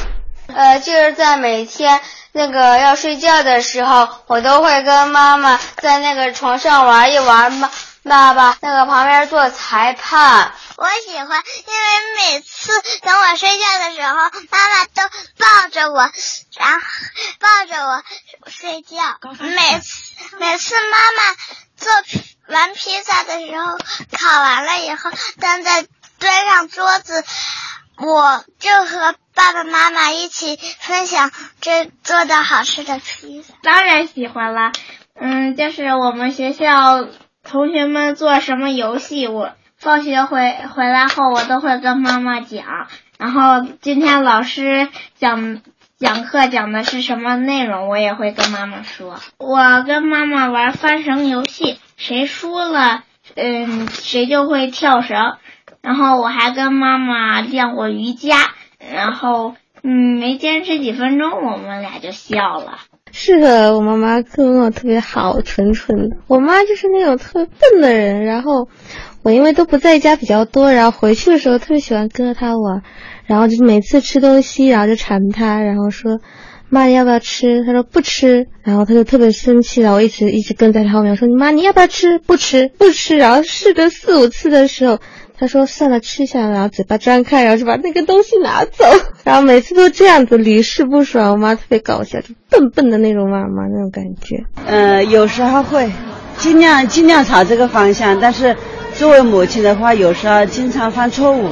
[0.53, 7.71] 呃，就是在每天那个要睡觉的时候，我都会跟妈妈在那个床上玩一玩嘛。
[8.01, 14.15] 爸爸那个旁边做裁判，我喜欢，因为每次等我睡觉的时候，
[14.49, 15.03] 妈妈都
[15.37, 16.09] 抱着我，
[16.57, 16.85] 然后
[17.39, 18.01] 抱着我
[18.49, 18.97] 睡觉。
[19.39, 21.35] 每次每次妈妈
[21.77, 21.91] 做
[22.47, 23.77] 完披萨的时候，
[24.17, 25.85] 烤完了以后，端在
[26.19, 27.23] 端上桌子。
[28.01, 33.53] 我就和爸爸妈妈一起分享这做的好吃的披萨。
[33.61, 34.71] 当然喜欢了，
[35.15, 37.05] 嗯，就是我们学校
[37.43, 42.87] 同学们做什么游戏，我放学回回来后，我都会跟妈妈讲。
[43.17, 45.61] 然后今天老师讲
[45.97, 49.19] 讲课讲的是什么内容，我也会跟妈妈说。
[49.37, 53.03] 我跟妈妈玩翻绳游戏，谁输了，
[53.35, 55.17] 嗯，谁就会跳绳。
[55.81, 58.35] 然后我还跟妈妈练过瑜伽，
[58.93, 62.79] 然后嗯，没坚持几分钟，我们俩就笑了。
[63.11, 66.17] 是的，我妈妈跟我特别好，纯纯的。
[66.27, 68.67] 我妈就是那种特别笨的人，然后
[69.23, 72.83] 我因为都不在家比较多，然后回去的时候特别喜欢跟着她玩，
[73.25, 76.19] 然后就是每次吃东西，然后就馋她，然后说
[76.69, 77.63] 妈你要不要吃？
[77.65, 82.19] 她说不吃，然后她就特别生气，然后我一直一直跟在她后面说你妈你要不要吃？
[82.19, 84.99] 不吃不吃，然后试个四五次的时候。
[85.39, 88.83] 他说：“算了，吃下来，然后嘴巴张开，然后就把那个东西拿走。
[89.23, 91.31] 然后每次都这样子，屡试不爽。
[91.31, 94.43] 我妈特别搞笑，就笨笨的那种妈妈那种感觉。
[94.65, 95.89] 呃，有时候会，
[96.37, 98.19] 尽量尽量朝这个方向。
[98.19, 98.57] 但是
[98.95, 101.49] 作为母亲的话，有时候经常犯错误。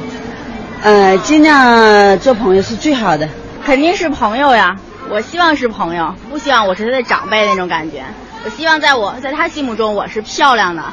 [0.82, 3.26] 呃，尽量做朋友是最好的。
[3.64, 4.76] 肯定是朋友呀，
[5.10, 8.02] 我希望是朋友，不希望我是他的长辈那种感觉。
[8.44, 10.84] 我希望在我在他心目中我是漂亮的。”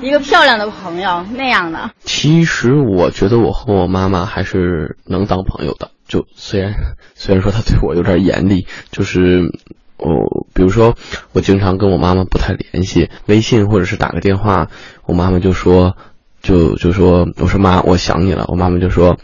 [0.00, 5.90] 一个漂亮的朋友那样的，其实我觉得我和我妈妈还是能当朋友的。
[6.06, 6.72] 就虽然
[7.14, 9.42] 虽然说她对我有点严厉，就是
[9.98, 10.94] 我比如说
[11.32, 14.68] 我经常跟我妈妈不太联系，微信或者是打个电话，
[15.04, 15.96] 我妈妈就说
[16.40, 19.18] 就就说我说妈我想你了，我妈妈就说，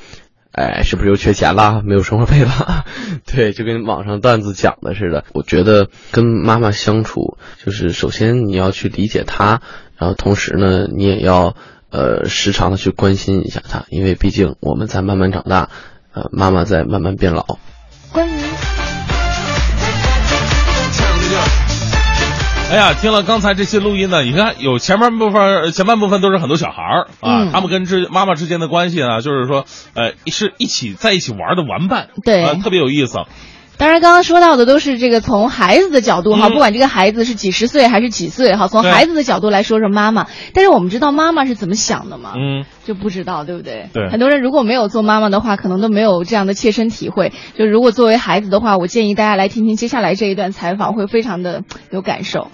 [0.53, 2.85] 哎是不是又缺钱了，没有生活费了？
[3.25, 5.25] 对，就跟网上段子讲的似的。
[5.33, 9.63] 我觉得跟妈妈相处，就是首先你要去理解她。
[10.05, 11.55] 然后同时呢，你也要
[11.89, 15.71] 呃时常的去关心一下他，因为毕竟我们在慢慢长大，
[16.13, 17.57] 呃，妈妈在慢慢变老。
[18.13, 18.33] 关于，
[22.71, 29.65] 哎呀，听了刚才这些录音呢，你看有前半部分，前半部分都是很多小孩儿啊，他们跟之妈妈之间的关系呢，就是说
[29.95, 33.21] 呃是一起在一起玩的玩伴，对，特别有意思。
[33.77, 40.29] 当然，刚刚说到的都是这个从孩子的角度哈，不管这个孩子是几十岁还是几岁哈，从孩子的角度来说说妈妈。
[40.55, 42.35] 但是我们知道妈妈是怎么想的吗？
[42.37, 43.89] 嗯，就不知道，对不对？
[43.93, 44.09] 对。
[44.11, 47.33] 很多人如果没有做妈妈的话，可能都没有这样的切身体会。
[47.59, 52.49] 就如果作为孩子的话，我建议大家来听听接下来这一段采访，会非常的有感受。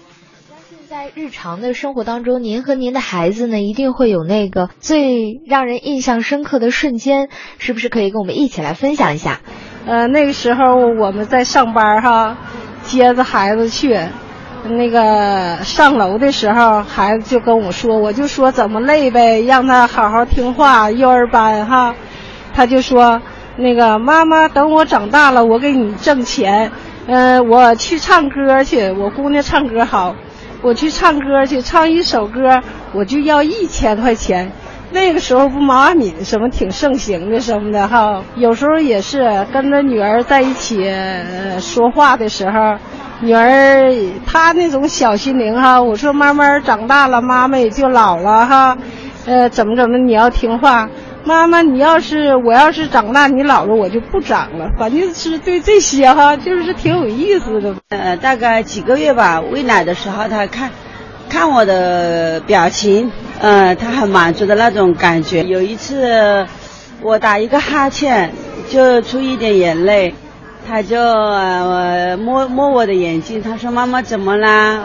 [0.89, 7.29] 在日常的生活当中，您和您的孩子呢，一定会有那个最让人印象深刻的瞬间，
[7.59, 9.41] 是不是可以跟我们一起来分享一下？
[9.87, 12.37] 呃，那个时候我们在上班哈，
[12.85, 13.99] 接着孩子去，
[14.64, 21.95] 那个上楼的时候，孩子就跟我说，我就说怎么累呗，让他好好听话，幼儿班哈，
[22.55, 23.21] 他就说
[23.57, 26.71] 那个妈妈等我长大了，我给你挣钱，
[27.07, 30.14] 嗯，我去唱歌去，我姑娘唱歌好，
[30.61, 32.61] 我去唱歌去，唱一首歌
[32.93, 34.53] 我就要一千块钱。
[34.93, 40.93] 那个时候不毛阿敏什么挺盛行的什么的哈，有时候也是跟着女儿在一起
[41.61, 42.76] 说话的时候，
[43.20, 43.93] 女儿
[44.26, 48.76] 她那种小心灵哈，我说慢慢长大了，妈妈也就老了哈，
[49.26, 50.88] 呃，怎么怎么你要听话。
[51.22, 54.70] 妈妈，你要是我要是长大，你老了我就不长了。
[54.78, 57.74] 反正是对这些哈，就是挺有意思的。
[57.91, 60.70] 呃，大概几个月吧，喂奶的时候，他看，
[61.31, 63.11] 看我的表情，
[63.41, 65.45] 嗯，他很满足的那种感觉。
[65.45, 66.45] 有一次，
[67.01, 68.33] 我打一个哈欠，
[68.68, 70.12] 就出一点眼泪，
[70.68, 74.81] 他就呃摸摸我的眼睛，他说：“妈妈怎么啦？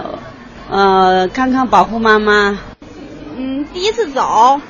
[0.69, 2.59] 呃，看看保护妈妈。”
[3.35, 4.61] 嗯，第一次走。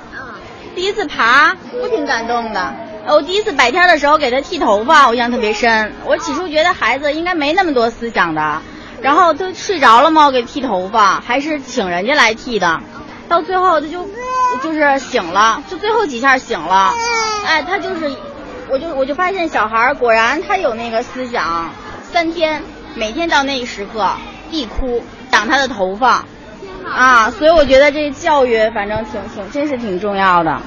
[0.74, 2.74] 第一次爬，我挺感动的。
[3.08, 5.92] 我第一次白天的时候给他剃头发，我印象特别深。
[6.06, 8.62] 我起初觉得孩子应该没那么多思想的，
[9.06, 12.82] 然后他睡着了嘛，我给剃头发，还是请人家来剃的。
[13.30, 14.04] 到最后他就
[14.64, 16.92] 就是醒了，就最后几下醒了。
[17.46, 18.12] 哎，他就是，
[18.68, 21.70] 我就我就发现小孩果然他有那个思想。
[22.02, 22.64] 三天
[22.96, 24.10] 每天到那一时刻
[24.50, 26.26] 必哭，长他的头发。
[26.90, 30.60] 啊，所以我觉得这教育反正挺挺，真是挺重要的。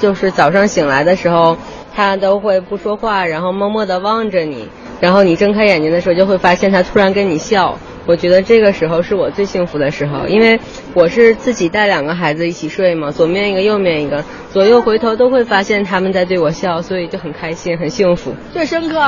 [0.00, 1.58] 就是早上醒来的时候，
[1.92, 4.68] 他都会不说话，然后默默地望着你，
[5.04, 7.78] 然后你睁开眼睛的时候，就会发现他突然跟你笑。
[8.06, 10.58] 我觉得这个时候是我最幸福的时候，因为
[10.94, 18.34] 我是自己带两个孩子一起睡嘛，左面一个，右面一个，左右回头都会发现他们在对我笑，所以就很开心，很幸福。
[18.50, 18.98] 最深刻，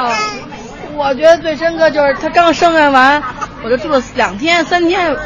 [0.94, 3.22] 我觉得最深刻就是他刚生下完，
[3.64, 5.16] 我就住了两天三天。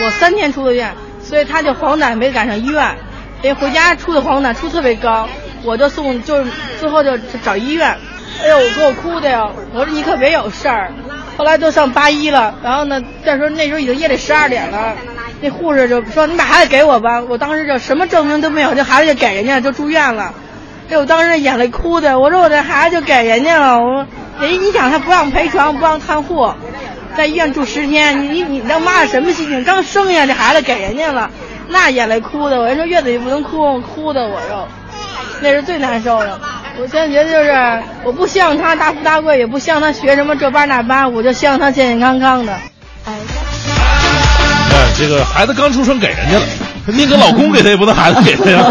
[0.00, 0.90] 我三天出的院，
[1.20, 2.96] 所以他就黄疸没赶上医院，
[3.42, 5.28] 因为回家出的黄疸出特别高，
[5.64, 7.96] 我就送就是最后就找医院，
[8.42, 9.48] 哎呦我给我哭的呀！
[9.74, 10.92] 我说你可别有事儿。
[11.36, 14.94] 后来都上八一了，然后呢，再说那时候已经夜里十二点了，
[15.40, 20.34] 那护士就说你把孩子给我吧，我当时就什么证明都没有，这孩子就给人家就住院了，
[20.90, 24.06] 哎我当时眼泪哭的，我说我这孩子就给人家了，我
[24.40, 26.52] 人家你想他不让陪床不让看护。
[27.16, 29.64] 在医院住十天，你你你那妈什么心情？
[29.64, 31.30] 刚生下这孩子给人家了，
[31.68, 34.68] 那眼泪哭的，我人说月子里不能哭，哭的我又，
[35.40, 36.38] 那是最难受的。
[36.80, 42.52] 我现在觉得就是，我不希望他大富大贵，也不希望他学什么这班那班，我就希望他健健康康的。
[43.04, 43.14] 哎，
[44.96, 46.44] 这个孩子刚出生给人家了，
[46.96, 48.64] 宁可老公给他，也不能孩子给他呀。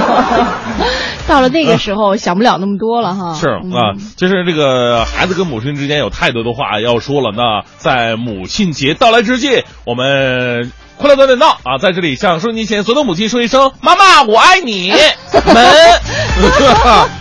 [1.28, 3.34] 到了那个时候，想不了那么多了哈。
[3.34, 7.34] 是啊，就是这个孩子跟母亲之间有太多的话要说了。
[7.36, 10.72] 那在母亲节到来之际，我们。
[10.98, 11.78] 快乐早点到啊！
[11.80, 14.92] 在这里向收音机前所有的母亲说一声：“妈妈，我爱你。”
[15.54, 15.64] 门，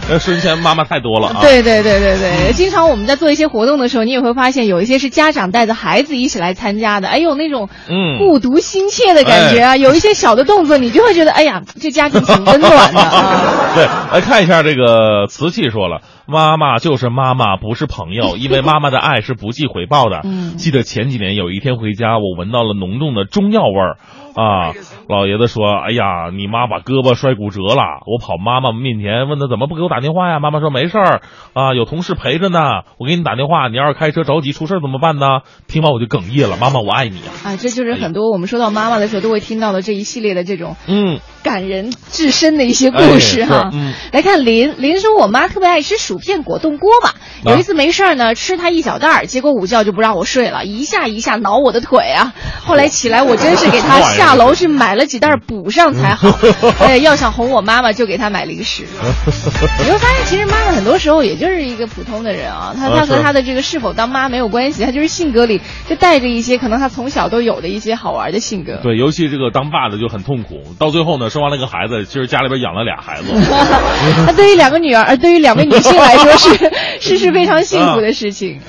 [0.08, 1.38] 呃，收音前妈妈太多了啊！
[1.42, 9.76] 对对对对对，经常我们在做一些活动的时候，你也会发现有一些是家长带着孩子一起来参加的，哎呦，那种嗯，目睹心切的感觉啊！
[9.76, 13.42] 有一些小的动作，你就会觉得，哎呀，这家庭挺温暖的啊！
[13.76, 16.00] 对，来看一下这个瓷器说了。
[16.26, 20.20] 妈妈就是妈妈，不是朋友， 因为妈妈的爱是不计回报的。
[20.24, 23.96] 嗯，记得前几年有一天回家，我闻到了浓重的中药味儿。
[24.36, 24.72] 啊，
[25.08, 30.38] 老爷子说：“哎呀，你妈把胳膊摔骨折了。”我跑妈妈面前问他怎么不给我打电话呀？
[30.40, 31.22] 妈妈说：“没事儿
[31.54, 32.60] 啊，有同事陪着呢。
[32.98, 36.58] 我给你打电话，你要是开车着急出事怎么办呢？”听完我就哽咽了。
[36.58, 37.32] 妈妈，我爱你啊！
[37.44, 43.70] 啊，这就是很多我们说到妈妈的时候都会听到的这一系列的这种嗯感人至深的一些故事哈。
[44.12, 47.14] 来看林林说：“我妈特别爱吃薯片果冻锅巴，
[47.50, 52.34] 有一次没事儿呢，吃它一小袋儿，结果午觉就不让我睡了，一下一下挠我的腿啊。
[52.64, 56.28] 后来起来，我真是给他下。” 下楼去买了几袋补上才好。
[56.80, 58.82] 哎，要想哄我妈妈，就给她买零食。
[59.84, 62.74] 你会发现，其实妈妈很多时候也就是一个普通的人啊。
[62.76, 68.80] 她她和她的这个是否当妈没有关系，她就是性格里就带着一些可能她从小都有的一些好玩的性格。
[68.82, 70.74] 对，尤其这个当爸的就很痛苦。
[70.78, 73.32] 到最后呢，生完了一个孩子，其实家里边养了俩孩子。
[74.26, 78.60] 那对于两个女儿，对于两位女性来说是是是非常幸福的事情。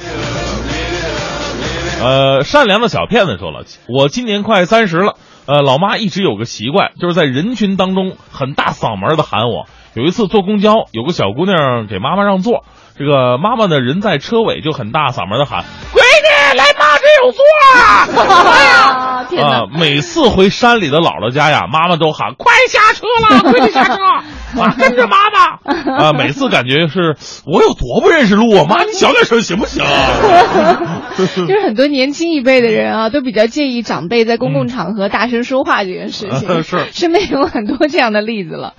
[2.00, 5.16] 呃，善良的小骗子说了，我今年快三十了。
[5.48, 9.66] 呃，老妈一直有个习惯，就是在人群当中很大嗓门的喊我。
[9.94, 12.66] 有一次坐公交，有个小姑娘给妈妈让座，
[12.98, 17.44] 这个妈妈呢人在车尾，就很大嗓门的喊：“闺女，来妈有座。
[18.52, 19.68] ”哎呀，天哪！
[19.78, 23.96] 每次回山里的姥姥家呀，妈妈都喊：“快下车了， 快点下车。”
[24.58, 25.60] 啊，跟着妈妈
[26.08, 26.14] 啊！
[26.14, 28.66] 每次感觉是我有多不认识路啊！
[28.68, 29.84] 妈，你小点声行不行？
[31.18, 36.64] 就是很多年轻一辈的人啊，都比较介意长辈在公共场合大声说话这件事情。
[36.64, 38.74] 是，身边有很多这样的例子了。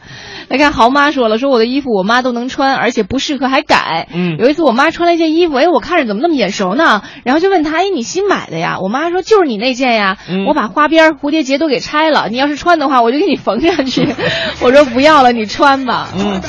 [0.48, 4.08] 来看豪妈说了，说我的衣服我妈都能穿，而且不适合还改。
[4.14, 7.02] 嗯，有一次我妈穿了一件衣服，哎，我看着怎么那么眼熟呢？
[7.24, 8.78] 然后就问她，哎，你新买的呀？
[8.80, 10.18] 我妈说就是你那件呀。
[10.46, 14.08] 我把花边、蝴蝶结都给拆了，你要是穿的话，我就给你缝上去。
[14.62, 16.08] 我说不要了，你穿吧。
[16.18, 16.40] 嗯。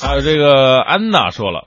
[0.00, 1.66] 还有这个安娜说了。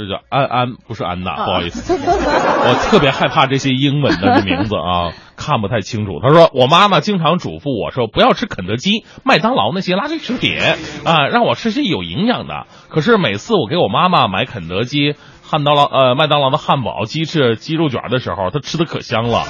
[0.00, 6.20] 是叫安安，不是安娜，啊不好意思， 我特别害怕这些英文的这名字啊， 看不太清楚。
[6.22, 10.56] 他说我妈妈经常嘱咐我说不要吃肯德基、麦当劳那些垃圾食品
[11.04, 12.66] 啊，让我吃些有营养的。
[12.88, 15.14] 可是每次我给我妈妈买肯德基。
[15.44, 19.40] 汉当劳呃麦当劳的汉堡、鸡翅、鸡肉卷的时候，她吃的可香了，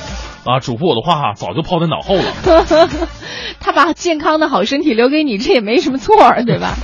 [0.45, 2.25] 啊，嘱咐我的话早就抛在脑后了。
[3.63, 6.75] 他把健康的好身体留给你，这也没什么错，对吧？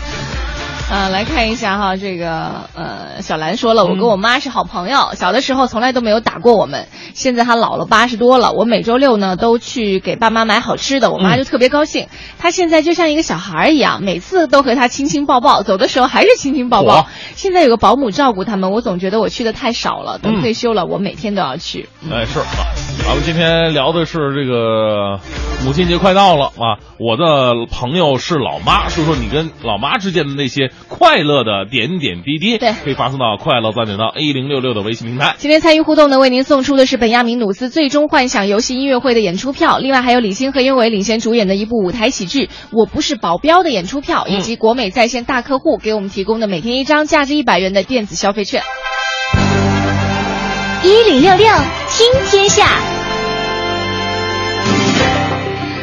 [0.90, 12.08] 啊，来看一下哈，这个呃，小兰说了，我跟我妈是好朋友，小的时候从来都没有打过我们，现在她老了八十多了，我每周六呢都去给爸妈买好吃的，我妈就特别高兴。
[12.38, 17.06] 她现在就像一个小孩儿一样，每次都和她亲亲抱抱，走的时候还是亲亲抱抱。
[17.34, 21.86] 现在有个保姆照顾他们，我总觉得我去的太少了，等退休了，我每天都要去。
[22.10, 22.46] 哎，是啊，
[23.06, 25.20] 咱们今天聊的是这个
[25.66, 35.34] 母亲节快到了啊，我的朋友是老妈，说说你跟老妈之间的那些快乐的点点滴滴，对，可以发送到快乐早点到 A 零六六的微信平台。
[35.38, 48.62] 今天参与互动呢，为您送出的是本亚明努斯最终幻想游戏音乐会的演出票，另外还有李欣和殷伟领衔主演的一部舞台喜剧《我不是保镖》的演出票，以及国美在线大客户给我们提供的每天一张价值一百元的电子消费券。
[50.84, 51.46] 一零六六
[51.88, 52.80] 听天下，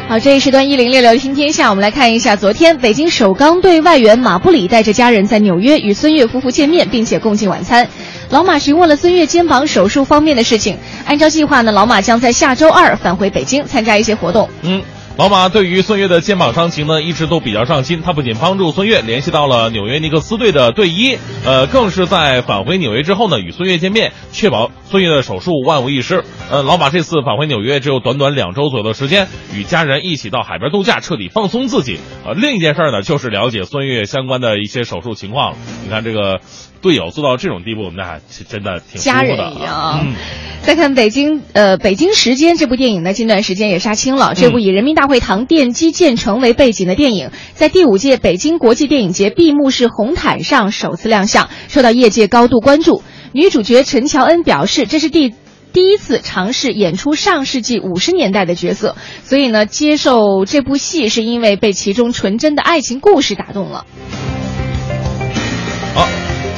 [0.08, 7.88] 好，这一时段一零六六听天下，我们来看一下，昨天北京首钢队外援马布里带着家人在纽约与孙悦夫妇见面，并且共进晚餐。
[8.30, 10.78] 老马询问了孙悦肩膀手术方面的事情。
[11.06, 14.48] 按照计划呢，老马将在下周二返回北京参加一些活动。
[14.62, 14.80] 嗯。
[15.16, 18.02] 老马对于孙悦的肩膀伤情呢，一直都比较上心。
[18.02, 26.22] 他不仅帮助孙悦联系到了纽约尼克斯队的队医，呃，更是在返回纽约之后呢，与孙悦见面，确保孙悦的手术万无一失。
[26.50, 31.98] 呃，老马这次返回纽约只有短短两周左右的时间，与家人一起到海边度假，彻底放松自己。
[32.26, 35.54] 呃，另一件事呢，就是了解孙悦相关的一些手术情况。
[35.82, 36.40] 你看这个
[36.80, 40.00] 队友做到这种地步，那真的挺家人的一样啊。
[40.02, 40.14] 嗯
[40.62, 44.34] 再看北京，呃，《北京时间》这部电影呢，近段时间也杀青了。
[44.34, 53.04] 这部以人民大会堂奠基建成为背景的电影，在第五届北京国际电影节闭幕式红毯上首次亮相，受到业界高度关注。
[53.30, 55.34] 女主角陈乔恩表示，这是第。
[55.72, 63.84] 第一次尝试演出上世纪五十年代的角色，所以呢，接受这部戏是因为被其中纯真的爱情故事打动了。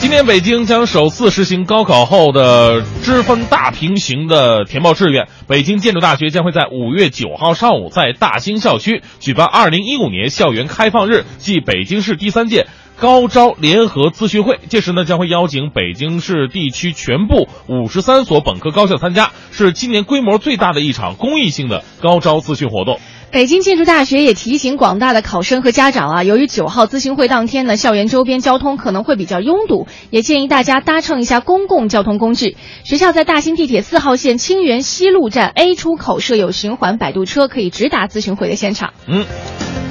[0.01, 5.26] 今年北京将首次实行高考后的支分大平行的填报志愿。
[5.49, 12.68] 北京建筑大学将会在五月九号上午在大兴校区举办二零一五年校园开放日暨北京市第三届。
[13.01, 22.99] 高招联合咨询会，届时呢将会邀请北京市地区全部五十三所本科高校参加，是今年规模最大的一场公益性的高招咨询活动。
[23.31, 32.57] 北京建筑大学也提醒广大的考生和家长啊，由于九号咨询会当天呢，校园周边交通可能会比较拥堵，也建议大家搭乘一下公共交通工具。
[32.85, 38.95] 学校在大兴地铁四号线清源西路站 A 出口设有循环摆渡车，可以直达咨询会的现场。
[39.07, 39.26] 嗯。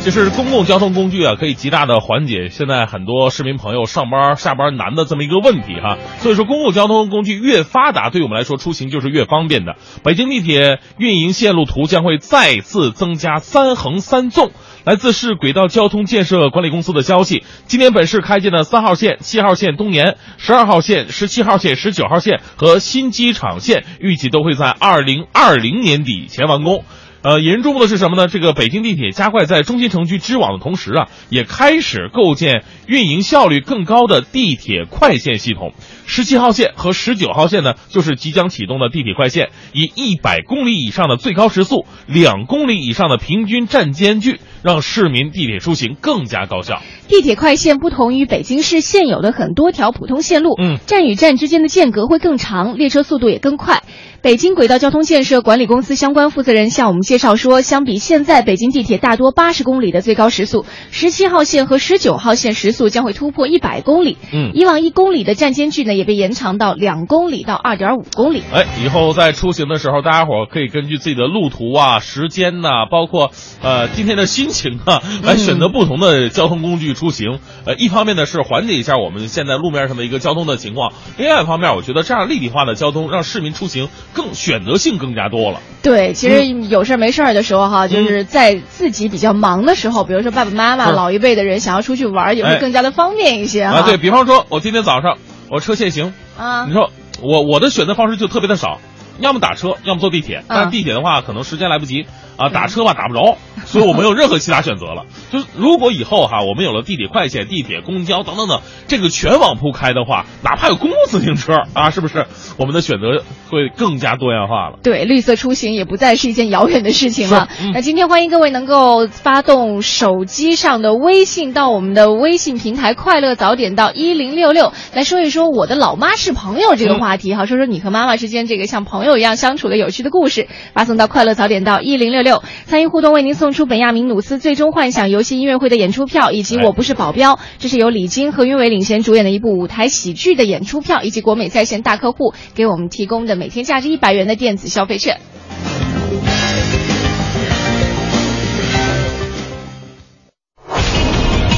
[0.08, 5.98] 就是公共交通工具啊，可以极大的缓解现在很多市民朋友上班下班难的这么一个问题哈。
[6.20, 9.76] 所以说，公共交通工具越发达，对我们来说出行就是越方便的。
[10.06, 14.52] 北京地铁运营线路图将会再次增加三横三纵。
[14.86, 26.86] 来自市轨道交通建设管理公司的消息，今年本市开建的三号线、七号线东延、十二号线、十七号线、十九号线和新机场线，预计都会在二零二零年底前完工。
[27.28, 28.30] 呃，引人注目的是什么呢？
[28.30, 35.74] 这个北京地铁加快在中心城区织网的同时啊，也开始构建运营效率更高的地铁快线系统。
[36.06, 46.82] 十七号线和十九号线呢，就是即将启动的地铁快线，以一百公里以上的最高时速、两公里以上的平均站间距，让市民地铁出行更加高效。
[47.08, 53.84] 地铁快线不同于北京市现有的很多条普通线路，嗯，站与站之间的间隔会更长，列车速度也更快。
[54.22, 64.18] 北京轨道交通建设管理公司相关负责人向我们介绍说，相比现在北京地铁大多八十公里的最高时速，十七号线和十九号线时速将会突破一百公里。
[64.34, 68.42] 嗯，以往一公里的站间距呢，也被延长到两公里到二点五公里。
[68.52, 73.32] 哎，以后在出行的时候，大家伙可以根据自己的路途啊、时间呐、包括
[73.62, 77.40] 呃今天的心情啊，来选择不同的交通工具出行。
[77.66, 85.60] 呃，一方面呢是缓解一下我们现在路面上的一个交通的情况，另外一方面，我觉得这样立体化的交通让市民出行更选择性更加多了。
[85.84, 93.78] 对，其实有事儿没事儿的时候哈，就是在自己比较忙的时候，比如说爸爸妈妈、老一辈的人想要出去玩，也会哎更加的方便一些哈。
[93.78, 95.18] 啊，对比方说，我今天早上
[95.50, 96.90] 我车限行，啊你说
[97.22, 98.80] 我我的选择方式就特别的少，
[99.20, 100.44] 要么打车，要么坐地铁。
[100.48, 102.06] 但是地铁的话，可能时间来不及。
[102.38, 105.06] 啊，打车吧打不着，所以我没有任何其他选择了。
[105.32, 112.28] 就是如果以后哈，我们有了地铁快线、地铁、公交等等等这个全网铺开的话，哪怕有公共自行车啊，是不是
[112.58, 114.80] 我们的选择会更加多样化了？
[114.84, 117.50] 对，绿色出行也不再是一件遥远的事情了。
[117.62, 132.27] 嗯那今天欢迎各位能够发动手机上的微信到我们的微信平台“快乐早点到一零六六”来说一说我的老妈是朋友这个话题哈，说说你和妈妈之间这个像朋友一样相处的有趣的故事，发送到“快乐早点到一零六六”，
[132.66, 145.20] 参与互动为您送出本亚明努斯最终幻想游戏音乐会的演出票，以及《我不是保镖》，这是由李菁和岳伟领衔主演的一部舞台喜剧的演出票，以及国美在线大客户给我们提供的每天价值一百元的电子消费券。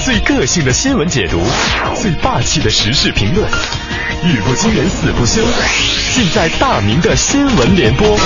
[0.05, 1.39] 最个性的新闻解读，
[1.93, 3.47] 最霸气的时事评论，
[4.26, 5.41] 语不惊人死不休，
[6.15, 8.17] 尽在大明的新闻联播。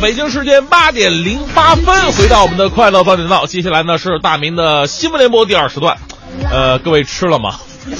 [0.00, 5.98] 北京时间八点零八分，回到我们的快乐早点道，接下来呢是大明的新闻联播第二时段。
[6.50, 7.56] 呃，各位吃了吗？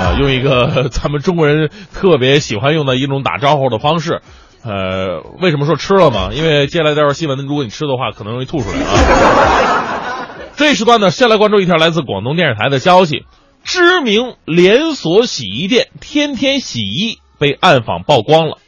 [0.00, 4.22] 呃，用一个咱们中国人特别喜欢用的一种打招呼的方式。
[4.64, 6.30] 呃，为什么说吃了吗？
[6.32, 10.26] 因为接下来这条新闻，如果你吃的话，可能容易吐出来啊。
[10.56, 13.24] 这一时段呢，先来关注一条来自广东电视台的消息：
[13.62, 18.58] 知名连锁洗衣店天天洗衣被暗访曝光了。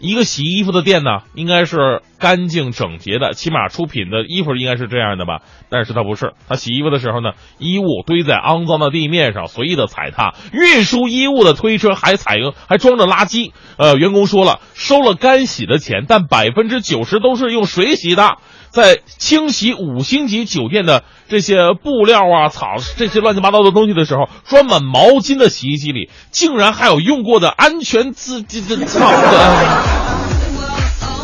[0.00, 5.42] 一个洗衣服的店呢，应该是干净整洁的，起码出品的衣服应该是这样的吧？
[5.68, 13.52] 但是他不是，他洗衣服的时候呢，衣物堆在肮脏的地面上，随意的踩踏，运输衣物的推车还采用还装着垃圾。
[13.76, 18.38] 呃，员工说了，收了干洗的钱，但百分之九十都是用水洗的。
[18.70, 30.00] 在清洗五星级酒店的这些布料啊、草这些乱七八糟的东西的时候，装满毛巾的洗衣机里竟然还有用过的安全自这这操的。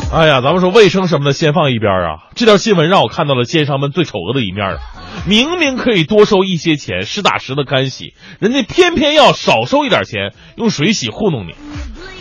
[0.09, 2.31] 哎呀，咱们说卫生什么的先放一边啊！
[2.33, 4.77] 这条新闻让我看到了奸商们最丑恶的一面！
[5.25, 11.55] 明明可以多收一些钱，实打实的干洗，人家偏偏要少收一点钱，用水洗糊弄你。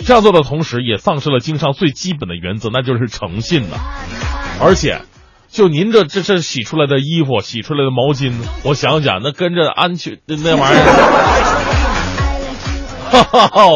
[0.05, 3.77] 这样做的同时，也丧失了经商最基本的原则，那就是诚信呐。
[4.61, 5.03] 而且，
[5.57, 8.31] 就您这这这洗出来的衣服、洗出来的毛巾，
[8.63, 10.83] 我想想，那跟着安全那玩意儿，
[13.11, 13.67] 哈哈哈，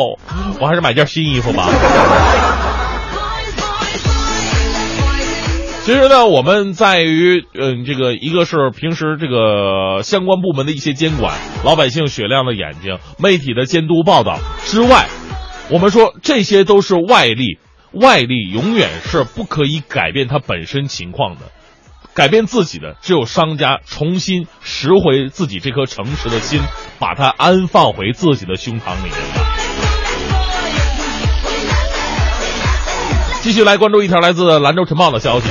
[0.61, 1.71] 我还是买件新衣服吧。
[5.87, 15.09] 其实呢，我们在于嗯，这个一个是平时这个相关部门的一些监管，老百姓雪亮的眼睛，媒体的监督报道之外，
[15.71, 17.59] 我们说这些都是外力，
[17.95, 21.51] 外力永远是不可以改变它本身情况的，
[22.15, 26.61] 改变自己的只有商家重新拾回自己这颗诚实的心，
[26.99, 29.15] 把它安放回自己的胸膛里面。
[33.43, 35.49] 继续来关注一条来自兰州晨报的消息。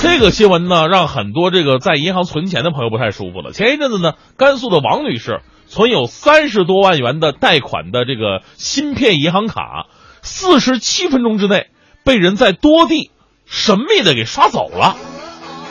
[0.00, 3.52] 这个新闻呢，让很多这个在银行存钱的朋友不太舒服了。
[3.52, 9.86] 前一阵子呢，甘肃的王女士存有三十多万元的贷款的这个芯片银行卡，
[10.22, 11.66] 四十七分钟之内
[12.04, 13.10] 被人在多地
[13.46, 14.96] 神秘的给刷走了。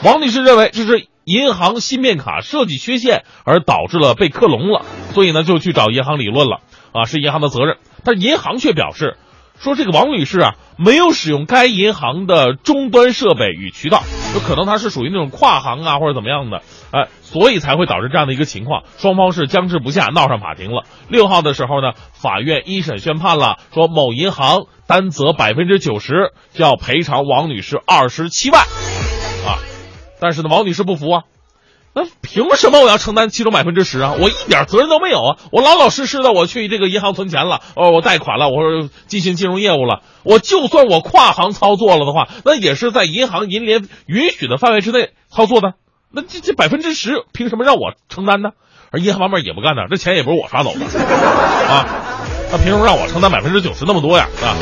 [0.03, 6.61] 王女士认为这是银行芯片卡设计缺陷而导致了被克隆了，所以呢就去找银行理论了，
[6.93, 7.77] 啊是银行的责任。
[8.03, 9.17] 但银行却表示。
[9.59, 14.01] 说这个王女士啊，没有使用该银行的终端设备与渠道，
[14.33, 18.81] 有可能她是属于那种跨行啊或者怎么样的，哎，所以才会导致这样的一个情况。
[18.97, 20.85] 双方是僵持不下，闹上法庭了。
[21.09, 29.61] 六号的时候呢，法院一审宣判了，说某银行担责百分之九十，要赔偿王女士二十七万，啊，
[30.21, 31.23] 但是呢，王女士不服啊。
[31.93, 34.15] 那凭什么我要承担其中百分之十啊？
[34.17, 35.37] 我一点责任都没有啊！
[35.51, 40.01] 我老老实实的我去这个银行存钱了，哦，我贷款了，我说进行金融业务了。
[40.23, 45.73] 我就算我跨行操作了的话，那也是在银行银联允许的范围之内操作的。
[46.09, 48.51] 那这这百分之十凭什么让我承担呢？
[48.91, 51.85] 而银行方面也不干呢，这钱也不是我刷走的啊，
[52.53, 54.29] 那凭什么让我承担百分之九十那么多呀？
[54.41, 54.55] 啊？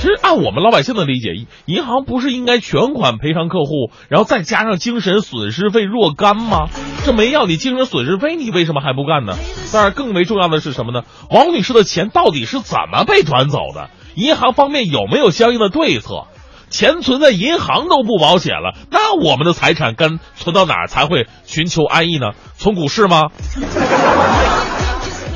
[0.00, 1.30] 其实按我们老百姓的理解，
[1.66, 6.68] 银行不是应该全款赔偿客户，然后再加上精神损失费若干吗？
[7.04, 9.36] 这没要你精神损失费，你为什么还不干呢？
[9.72, 11.02] 当然，更为重要的是什么呢？
[11.30, 13.90] 王女士的钱到底是怎么被转走的？
[14.14, 16.28] 银行方面有没有相应的对策？
[16.70, 22.30] 钱存在银行都不保险了，那我们的财产跟存到哪儿才会寻求安逸呢？
[22.56, 23.22] 存股市吗？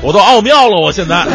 [0.01, 1.25] 我都奥妙了，我现在。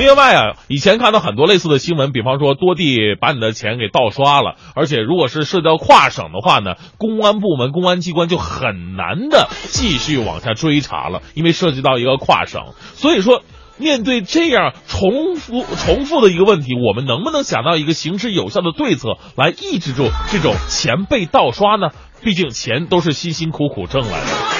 [0.00, 12.72] 另外啊，以前看到很多类似的新闻，比方说多地把你的钱给盗刷了，而且如果是涉及到跨省的话呢，公安部门、公安机关就很难的继续往下追查了，因为涉及到一个跨省。
[12.94, 13.42] 所以说，
[13.76, 21.88] 面对这样重复重复的一个问题，我们能不能想到一个行之有效的对策来抑制住这种钱被盗刷呢？
[22.22, 24.59] 毕竟钱都是辛辛苦苦挣来的。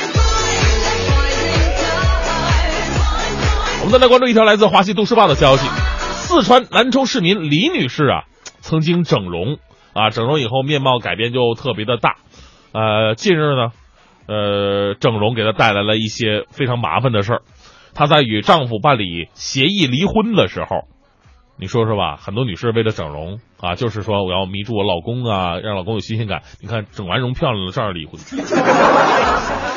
[3.91, 8.23] 再来关注一条来自华西都市报的消息：四川南充市民李女士啊，
[8.61, 9.59] 曾经整容
[9.95, 12.15] 啊，整容以后面貌改变就特别的大。
[12.73, 13.73] 呃，近日呢，
[14.29, 17.43] 呃，整容给她带来了一些非常麻烦的事儿。
[17.93, 20.87] 她在与丈夫办理协议离婚的时候，
[21.61, 26.41] 你说说吧，很多女士为了整容啊，就是说我要迷住我老公啊，让老公有新鲜感。
[26.63, 28.19] 你看整完容漂亮了，照样离婚。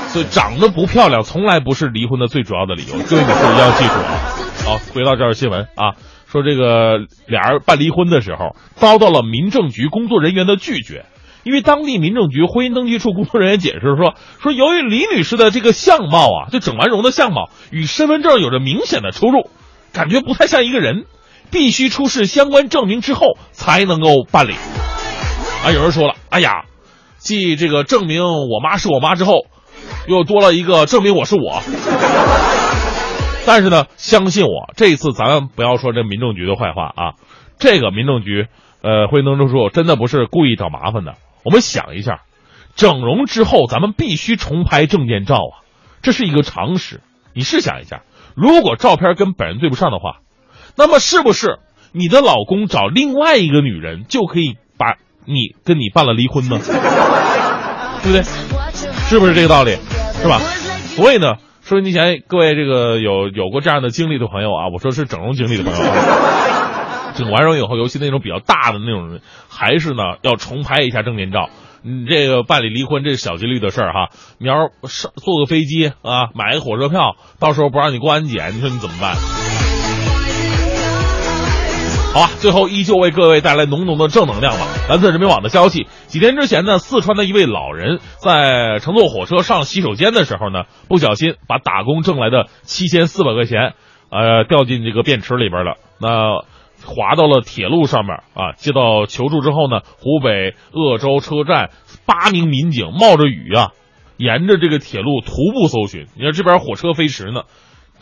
[0.08, 4.16] 所以长得不漂亮从来不是离婚的最主要的理由，各位女士一定要记住啊。
[4.66, 11.06] 好，回到这儿新闻啊，说这个俩人办离婚的时候遭到了民政局工作人员的拒绝，
[11.44, 19.50] 因为当地民政局婚姻登记处工作人员解释说，说由于李女士的这个相貌啊，就整完容的相貌与身份证有着明显的出入，
[19.92, 21.04] 感觉不太像一个人，
[21.54, 24.54] 必须出示相关证明之后才能够办理。
[25.64, 26.66] 啊，有人说了，哎呀，
[27.18, 29.46] 继这个证明我妈是我妈之后。
[30.06, 31.62] 又多了一个证明我是我，
[33.46, 37.14] 但是呢，相信我，这一次咱们不要说这民政局的坏话啊。
[37.58, 38.48] 这个民政局，
[38.82, 41.16] 呃，会登证处真的不是故意找麻烦的。
[41.46, 42.22] 我们想一下，
[42.76, 45.64] 整容之后咱们必须重拍证件照啊，
[46.02, 47.02] 这是一个常识。
[47.34, 48.02] 你试想一下，
[48.36, 50.18] 如果照片跟本人对不上的话，
[50.76, 51.60] 那么是不是
[51.92, 56.60] 你的老公找另外一个女人就可以把你跟你办了离婚呢？
[58.04, 58.24] 对不对？
[59.08, 59.78] 是不是这个道理？
[60.22, 60.40] 是吧？
[60.96, 71.50] 所以呢，收音机前各位这个有有过这样的经历的朋友啊，我说是整容经历的朋友，啊 整完容以后，尤其那种比较大的那种人，还是呢要重拍一下证件照。
[71.86, 74.10] 你这个办理离婚这是小几率的事儿哈，
[74.40, 79.16] 你要上坐个飞机啊，买个火车票，到时候不让你过安检，你说你怎么办？
[82.14, 84.68] 好吧，最后依旧为各位带来浓浓的正能量吧。
[84.88, 93.74] 蓝色人民网的消息，几天之前呢，四川的一位老人在乘坐火车上洗手间的时候呢，不小心把打工挣来的七千四百块钱，
[94.12, 95.78] 呃，掉进这个便池里边了。
[96.00, 96.44] 那
[96.86, 98.54] 滑到了铁路上面啊。
[98.58, 101.72] 接到求助之后呢，湖北鄂州车站
[102.06, 103.72] 八名民警冒着雨啊，
[104.18, 106.06] 沿着这个铁路徒步搜寻。
[106.16, 107.42] 你看这边火车飞驰呢。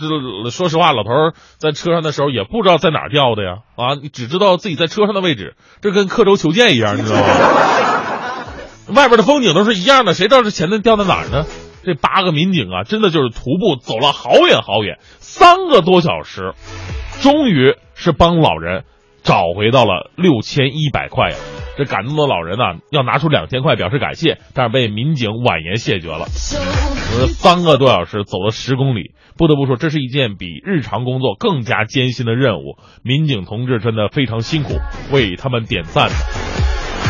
[0.08, 7.26] 这说实话，老头儿在车上的时候也不知道在哪儿掉的呀，啊，你只知道自己在车上的位置，这跟刻舟求剑一样，你知道吗？
[8.96, 11.46] 外边的风景都是一样的，谁知道这钱呢掉在哪儿呢？
[11.84, 16.54] 这八个民警啊，真的就是徒步走了好远好远，三个多小时，
[17.22, 18.84] 终于是帮老人
[19.24, 21.38] 找回到了六千一百块呀。
[21.78, 26.26] 这感动的老人呢，要拿出两千块表示感谢，但是被民警婉言谢绝了。
[26.28, 32.78] 我说三个多小时走了十公里，不得不说这是一件比日常工作更加艰辛的任务。
[33.04, 34.76] 民警同志真的非常辛苦，
[35.12, 36.10] 为他们点赞。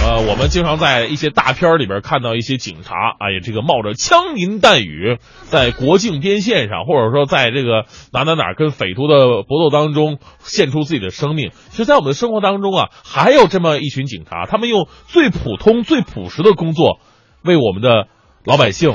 [0.04, 11.52] 呃，我们经常在一些大片里边看到一些警察，哎呀，这个冒着枪林弹雨，在国境边线上，或者说在这个哪哪哪跟匪徒的搏斗当中献出自己的生命。
[11.70, 17.00] 其实，在我们的生活当中啊，还有这么一群警察，他们用最普通、最朴实的工作，
[17.44, 18.08] 为我们的
[18.44, 18.94] 老百姓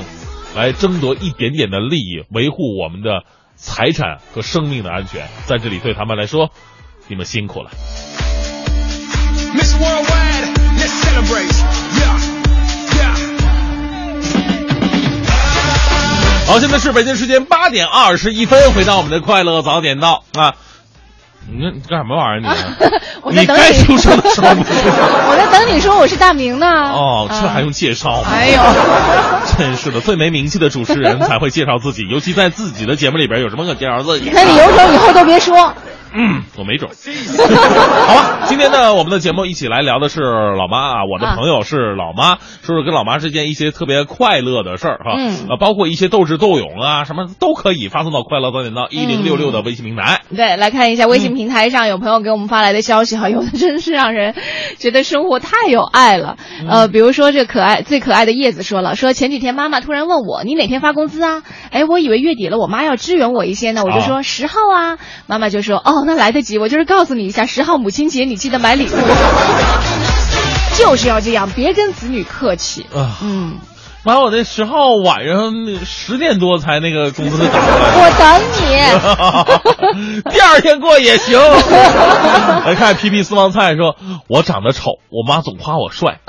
[0.57, 3.21] 来争夺一点点的利益，维护我们的
[3.55, 5.27] 财产和生命的安全。
[5.45, 6.49] 在这里，对他们来说，
[7.07, 7.69] 你们辛苦了。
[16.47, 20.55] 好，现在是北京时间八点二十一分，回到我们的快乐早点到啊！
[21.49, 22.91] 你你干什么玩意儿
[23.31, 23.39] 你？
[23.39, 26.67] 你该出声的时候， 我在等你说我是大明呢。
[26.67, 28.27] 哦，这还用介绍吗？
[28.31, 28.59] 哎呦，
[29.57, 34.29] 真是的，最没名气的主持人才会介绍自己，尤其在自己的节目里边，有什么可介绍自己？
[34.33, 35.73] 那你有种以后都别说。
[36.13, 36.89] 嗯，我没准。
[38.07, 50.21] 好吧，今天呢，我们的节目一起来聊的是老妈啊，我的朋友是老妈，说说跟老妈之间一些特别快乐的事儿哈，嗯，啊包括一些斗智斗勇啊，什么都可以发送到快乐早点到一零六六的微信平台。
[50.35, 54.33] 对，来看一下微信平台上有朋友给我们发来的消息哈，有的真是让人
[54.77, 56.37] 觉得生活太有爱了。
[56.69, 61.43] 呃，比如说这可爱最可爱的叶子说了，说前几天妈妈突然问我，你哪天发工资啊？
[61.71, 64.97] 哎，我以为月底了，我妈要支援我一些呢，我就说十号啊，
[65.27, 66.05] 妈妈就说哦。
[66.07, 68.95] 那来得及，我就是告诉你一下，十号母亲节你记得买礼物，
[70.79, 72.85] 就是要这样，别跟子女客气。
[72.95, 73.55] 啊，嗯，
[74.05, 75.51] 完我那十号晚上
[75.83, 77.91] 十点多才那个工资打过来。
[77.93, 78.41] 我等
[80.23, 81.37] 你， 第二天过也行。
[82.65, 83.97] 来 看皮皮私房菜说，
[84.29, 86.21] 我长得丑，我妈总夸我帅。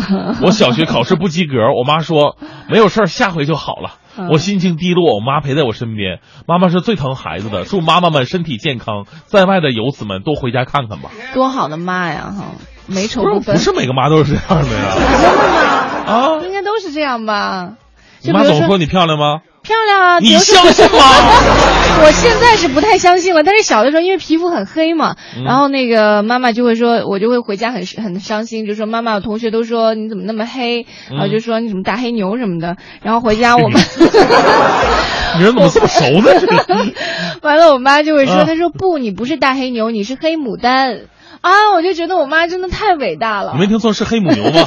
[0.43, 2.37] 我小学考试不及格，我妈说
[2.69, 3.93] 没有事儿，下回就好了。
[4.31, 6.21] 我心情低落，我妈陪在我身边。
[6.47, 9.07] 妈妈是最疼孩子的，祝妈妈们身体健康。
[9.27, 11.11] 在外的游子们都回家看看吧。
[11.35, 12.35] 多好的妈呀！
[12.37, 12.45] 哈，
[12.87, 13.57] 美丑不分。
[13.57, 14.95] 不是每个妈都是这样的呀。
[14.97, 16.13] 真的吗？
[16.13, 17.75] 啊，应该都是这样吧。
[18.23, 19.41] 你妈总说你漂亮吗？
[19.69, 20.19] 漂亮啊！
[20.19, 20.99] 你相信吗？
[22.01, 33.79] 我现在是不太相信了，但是小的时候因为皮肤很黑嘛，然后那个妈妈就会说，我就会回家很很伤心，就说妈妈，同学都说你怎么那么黑，然后就说你什么大黑牛什么的，然后回家我们，
[35.37, 36.31] 你人怎么这么熟呢？
[37.43, 41.01] 完了，我妈就会说，她说不，你不是大黑牛，你是黑牡丹
[41.41, 41.51] 啊！
[41.75, 43.53] 我就觉得我妈真的太伟大了。
[43.55, 44.65] 你没听错，是黑母牛吗？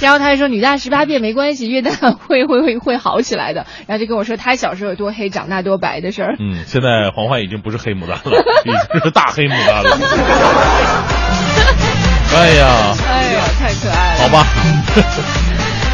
[0.00, 3.64] 然后他还说女大十八变没关系，越大会会会会好起来的。
[3.86, 6.36] 然后就跟我说他小时候有多黑，长大多白的事儿。
[6.38, 8.20] 嗯，现在黄欢已经不是黑牡丹了，
[8.66, 9.96] 已经是大黑牡丹了。
[12.36, 14.20] 哎呀，哎呀，太可爱了。
[14.22, 14.44] 好吧。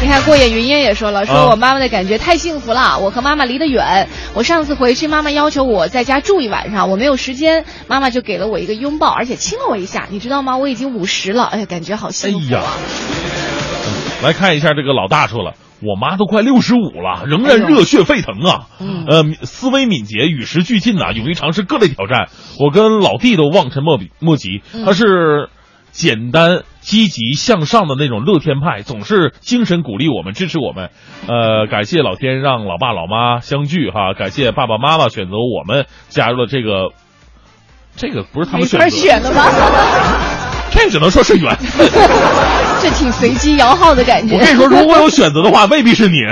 [0.01, 2.97] 你看过眼云烟也说了，说我妈妈的感觉太幸福了。
[2.97, 10.07] 我和妈妈离得远，我上次回去，妈妈要求我在家住一晚上，我没有时间，妈妈就给了我一个拥抱，而且亲了我一下。
[10.09, 10.57] 你知道吗？
[10.57, 12.63] 我已经五十了，哎呀，感觉好幸福啊。
[14.23, 18.69] 来看一下这个老大说了，我妈都快六十五了，仍然热血沸腾啊！
[19.07, 22.27] 呃，思维敏捷，与时俱进呐，勇于尝试各类挑战。
[22.59, 25.49] 我跟老弟都望尘莫比莫及，他是
[25.91, 30.89] 简单、积极向上的那种乐天派，总是精神鼓励我们，支持我们。
[31.27, 36.91] 呃，感谢老天让老爸老妈相聚哈，感谢爸爸妈妈选择我们加入了这个，
[37.95, 39.43] 这个不是他们选择选的吗？
[40.71, 41.85] 这只能说是缘分，
[42.81, 44.35] 这挺随机摇号的感觉。
[44.35, 46.17] 我跟你说，如果有选择的话，未必是你。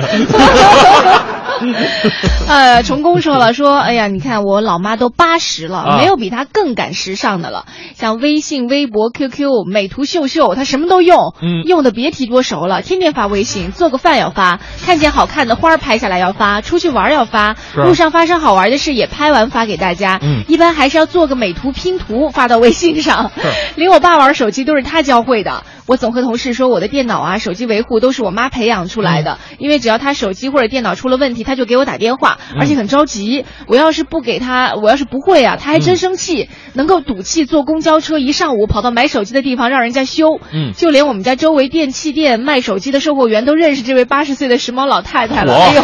[2.47, 7.65] 呃，成功说了，说，哎呀，你看我老妈都八十了，没有比她更赶时尚的了。
[7.97, 20.17] 像微信、微博、QQ、美图秀秀，她什么都用，嗯，用的别提多熟了，天天发微信，做个饭要发，看见好看的花拍下来要发，出去玩要发，路上发生好玩的事也拍完发给大家。
[20.21, 23.31] 嗯，一般还是要做个美图拼图发到微信上。
[23.75, 25.65] 连我爸玩手机都是他教会的。
[25.89, 33.43] 我总和同事说，我的电脑啊、手机维护都是我妈培养出来的，因为只要她手机或者电脑出了问题，她就给我打电话，而且很着急。
[33.65, 40.39] 我要是不给她，我要是不会啊，她还真生气，能够赌气坐公交车一上午跑到买手机的地方让人家修。
[40.53, 45.55] 嗯，就连我们家周围电器店卖手机的售货员都认识这位八十岁的时髦老太太了。
[45.55, 45.81] 哎呦，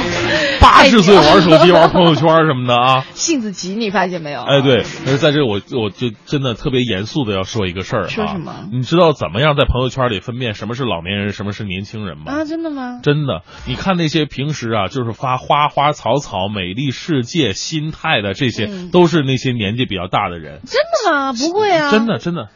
[0.62, 4.44] 八十岁玩手机、玩朋友圈什么的啊， 性子急，你发现没有？
[4.44, 8.54] 哎，对，而在这我我就真的特别严肃的要说一个事儿啊，说什么？
[8.72, 9.95] 你知道怎么样在朋友圈？
[9.96, 12.26] 圈里分辨什么是老年人，什么是年轻人吗？
[12.28, 13.00] 啊，真的吗？
[13.02, 20.60] 真的，你看那些平时啊，就是发花花草草、美丽世界、心态的这些，都是那些年纪比较大的人。
[20.66, 21.32] 真的吗？
[21.32, 21.92] 不会啊。
[21.92, 22.50] 真的，真的。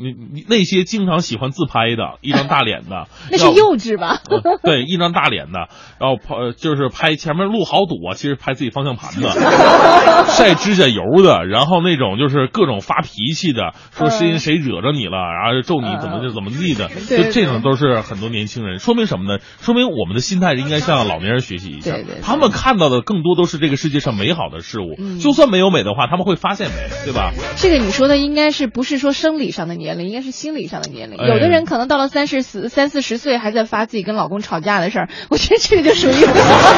[0.00, 4.20] 你你那些经常喜欢自拍的，一张大脸的， 那是幼稚吧？
[4.64, 5.68] 对，一张大脸的，
[6.00, 9.30] 然后拍就是拍前面路好堵啊，其实拍自己方向盘的，
[10.30, 18.78] 晒指甲油的，然后那种就是各种发脾气的，说是因为谁惹着你了，然后咒你怎么就怎么地的，就这种都是很多年轻人。
[18.78, 19.42] 说明什么呢？
[19.60, 21.92] 说明我们的心态应该向老年人学习一下。
[21.92, 22.20] 对对。
[22.22, 27.32] 他们看到的更多都是这个世界上美好的事物，就算没有美的话，他们会发现美，对吧？
[27.56, 30.08] 这个你说的应该是不是说生理上的年龄？
[30.08, 36.26] 应该是心理上的年龄，有的人可能到了三十四、三四十岁还在发自己跟老公吵架的事儿，我觉得这个就属于，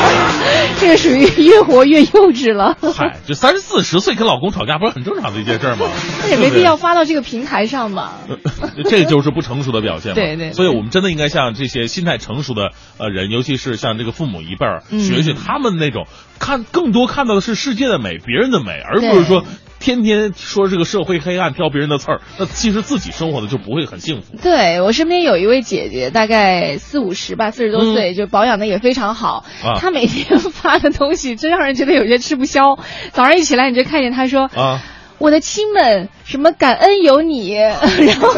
[0.78, 2.76] 这个属于越活越幼稚了。
[2.94, 5.86] 嗨，就三十四十岁跟老公吵架不是很正常的一件事吗？
[6.22, 8.18] 那也没必要发到这个平台上吧？
[8.84, 10.14] 这就是不成熟的表现。
[10.14, 10.52] 对对。
[10.52, 16.06] 所以我们真的应该像这些心态成熟的呃人，尤其是像这个父母一辈儿，学学他们那种
[16.38, 19.44] 看更多看到的是世界的美、别人的美，而不是说。
[19.82, 24.36] 天天说这个社会黑暗，挑别人的刺儿，那其实自己生活的就不会很幸福。
[24.40, 29.44] 对我身边有一位姐姐，大概四五十吧，四十多岁，就保养的也非常好。
[29.80, 32.78] 她每天发的东西，真让人觉得有些吃不消。
[33.10, 34.80] 早上一起来，你就看见她说：“啊，
[35.22, 38.32] 我的亲们。”什么感恩有你， 然后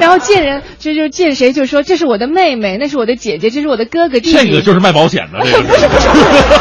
[0.00, 4.32] 然后见人就就见谁就说这是我的妹妹，那是我的姐姐，这是我的哥哥弟弟。
[4.32, 6.08] 这个就是卖保险的， 不是不是不是，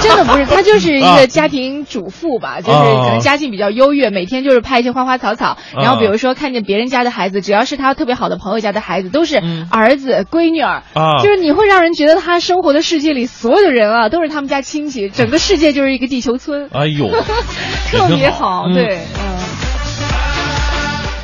[0.03, 5.57] 真的不是，他就是一个 家庭主妇吧，就是可能家境比较优越，每天就是拍一些花花草草。
[5.73, 10.83] 然后比如说看见别人家的孩子，只要是他特别好的朋友家的孩子，都是儿子闺女儿，
[11.23, 16.69] 就是你会让人觉得他生活的世界里所有的人啊都是他们家亲戚，整个世界就是一个地球村。
[16.71, 17.09] 哎呦，
[17.89, 19.24] 特别好，对，嗯。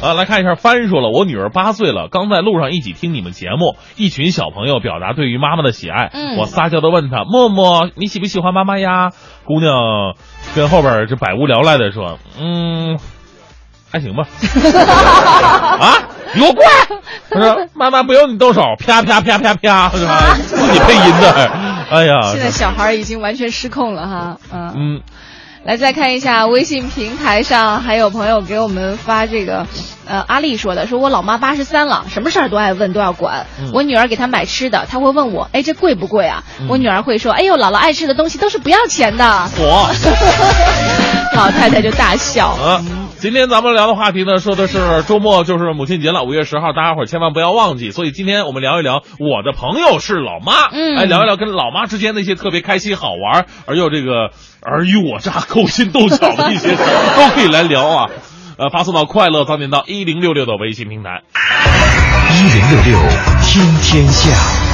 [0.01, 9.09] 啊，来看一下，帆说了，我女儿八岁了，刚在路上一起听你们节目，一群小朋友表达对于妈妈的喜爱，嗯我撒娇的问她，默默，你喜不喜欢妈妈呀？
[9.45, 10.15] 姑娘
[10.55, 12.97] 跟后边这百无聊赖的说，嗯，
[13.91, 14.25] 还行吧。
[15.79, 15.97] 啊，
[16.33, 16.71] 你给我过来！
[17.29, 20.33] 他说妈妈不用你动手，啪啪啪啪啪，是吧？
[20.41, 21.31] 自己配音的，
[21.91, 24.73] 哎呀，现在小孩已经完全失控了哈，嗯。
[24.75, 25.01] 嗯。
[25.63, 29.67] 来，再看一下微信平台上还有朋友给我们发这个，
[30.07, 33.45] 呃，阿丽说的，说我老妈八十三了，什么事儿都爱问，都要管。
[33.59, 36.43] 嗯我女儿给她买吃的，她会问我，哎，这贵不贵啊？
[36.59, 39.23] 嗯我女儿会说，哎呦，姥姥爱吃的东西都是不要钱的。
[39.59, 39.87] 我，
[41.41, 42.49] 老太太就大笑。
[42.49, 42.81] 啊，
[43.17, 47.89] 今天咱们聊的话题呢，说的是周末就是母亲节了，五月十号，大家伙儿千万不要忘记。
[47.89, 54.29] 所以今天我们聊一聊我的朋友是老妈，嗯来，聊一聊跟老妈之间的一些特别开心、好玩而又这个
[54.61, 58.09] 尔虞我诈、勾心斗角的一些事儿，都可以来聊啊。
[58.59, 61.23] 呃，发送到快乐早点到一零六六的微信平台。
[62.35, 63.09] 一零六六
[63.41, 64.70] 听天下。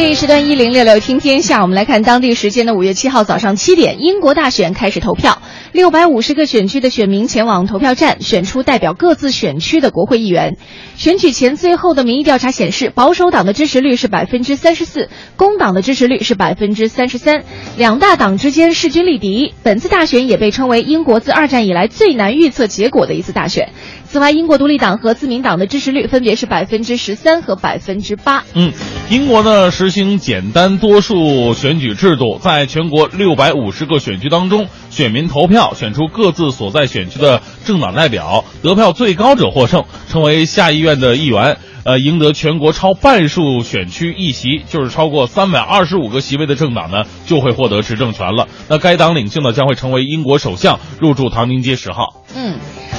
[0.00, 5.42] 这一时段一零六六听天下，我们来看当地时间的五月七号早上七点，英国大选开始投票，
[5.72, 10.56] 六百五十个选区的选民前往投票站，选出代表各自选区的国会议员。
[10.96, 17.44] 选举前最后的民意调查显示，保守党的支持率是百分之三十四，工党的支持率是百分之三十三，
[17.76, 19.52] 两大党之间势均力敌。
[19.62, 23.68] 本次大选也被称为英国自二战以来最难预测结果的一次大选。
[24.12, 28.42] 此外，英国独立党和自民党的支持率分别是百分之十三和百分之八。
[28.54, 28.72] 嗯，
[29.08, 41.58] 英国呢实行简单多数选举制度，在全国六百五十个选区当中，选民投票选出各自所在选区的政党代表，得票最高者获胜，成为下议院的议员。
[41.82, 48.48] 呃，赢得全国超半数选区议席，就是超过三百二十五个席位的政党呢，就会获得执政权了。
[48.68, 52.22] 那该党领袖呢，将会成为英国首相，入驻唐宁街十号。
[52.36, 52.58] 嗯，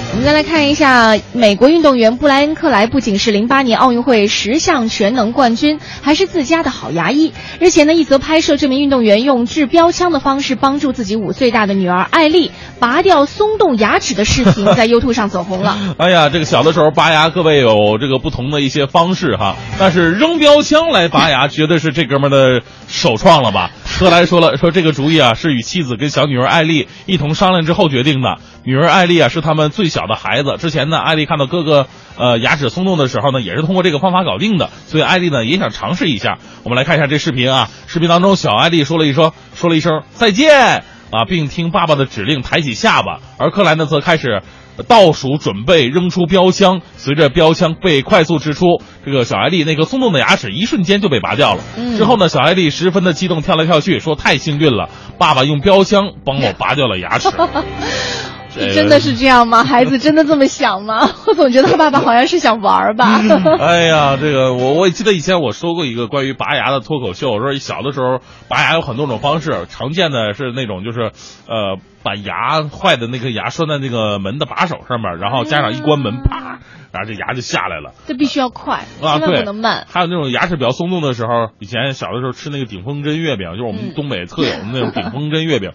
[0.10, 7.34] 我们再来看一下，美国运动员布莱恩·克莱不仅是零八年奥运会十项全能冠军，还是自家的好牙医。
[7.60, 15.78] 日前呢，一则拍摄这名运动员用治标枪的方式帮助自己五岁大的女儿艾丽拔掉松动牙齿的视频，在 YouTube 上走红了。
[15.98, 23.72] 哎呀，这个小的时候拔牙，各位有这个不同的一些方式哈，但是扔标枪来拔牙，绝对是这哥们儿的首创了吧？
[23.98, 28.38] 克莱说了，说这个主意啊，是与妻子跟小女儿艾丽一同商量之后决定的。
[28.64, 30.56] 女儿艾丽啊，是他们最小的孩子。
[30.58, 31.88] 之前呢，艾丽看到哥哥
[32.18, 36.38] 呃牙齿松动的时候呢，也是通过这个方法搞定的，所以艾丽呢也想尝试一下。
[36.64, 44.42] 我们来看一下这视频啊，视频当中小艾丽说了一声，说了一声再见啊，并听爸爸的指令抬起下巴，而克莱呢则开始。
[44.88, 51.62] 倒数准备扔出标枪，随着标枪被快速掷出，这个小艾丽那颗松动的牙齿一瞬间就被拔掉了。
[51.78, 54.90] 嗯之后呢，小艾丽十分的激动，跳来跳去，说太幸运了，
[55.20, 57.30] 爸爸用标枪帮我拔掉了牙齿。
[58.54, 59.64] 这个真的是这样吗？
[59.66, 61.10] 孩子真的这么想吗？
[61.28, 63.22] 我总觉得他爸爸好像是想玩儿吧。
[63.60, 71.12] 哎呀，这个我我也记得以前我说过一个关于拔牙的脱口秀，我说小的时候拔牙有很多种方式，常见的是那种就是，
[71.48, 76.60] 呃，把牙坏的那个牙拴在那个门的把手上面，然后家长一关门，啪，
[76.92, 77.94] 然后这牙就下来了。
[78.08, 79.86] 这必须要快，啊，千万对，不能慢。
[79.90, 85.72] 还有那种牙齿比较松动的时候，以前小的时候吃那个顶峰针月饼，就是我们东北特有的那种顶峰针月饼，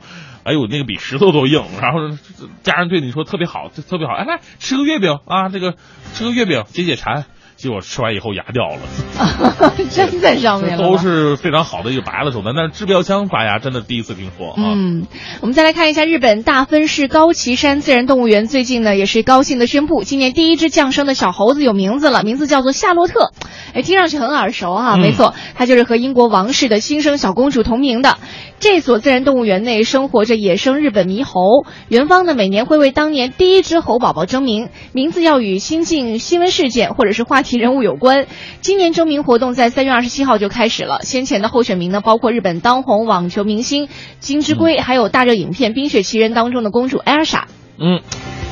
[0.46, 1.64] 哎呦，那个比石头都硬。
[1.80, 2.16] 然后
[2.62, 5.74] 家人对你说特别好，特别好，哎，来吃个月饼啊，这个
[6.14, 7.26] 吃个月饼解解馋。
[7.56, 10.82] 结果吃完以后牙掉了， 粘在上面了。
[10.86, 12.54] 都是非常好的一个拔牙的手段。
[12.54, 14.54] 但是治标枪拔牙真的第一次听说啊。
[14.58, 15.06] 嗯，
[15.40, 23.32] 我们再来看一下日本大分市高崎山自然动物园，最近呢也是高兴的宣布，今年第一只降生的小猴子有名字了，名字叫做夏洛特。
[23.74, 28.18] 哎，听上去很耳熟哈、嗯没错，它就是和英国王室的新生小公主同名的。
[28.58, 38.26] 这所自然动物园内生活着野生日本猕猴，园方呢每年会为当年第一只猴宝宝征名，名字要与新晋新闻事件或者是话题人物有关。
[38.60, 43.88] 今年征名活动在三月二十七号就开始了，先前的候选名呢包括日本当红网球明星
[44.20, 47.48] 金之圭，还有大热影片《冰雪奇缘》当中的公主艾尔莎。
[47.78, 48.00] 嗯，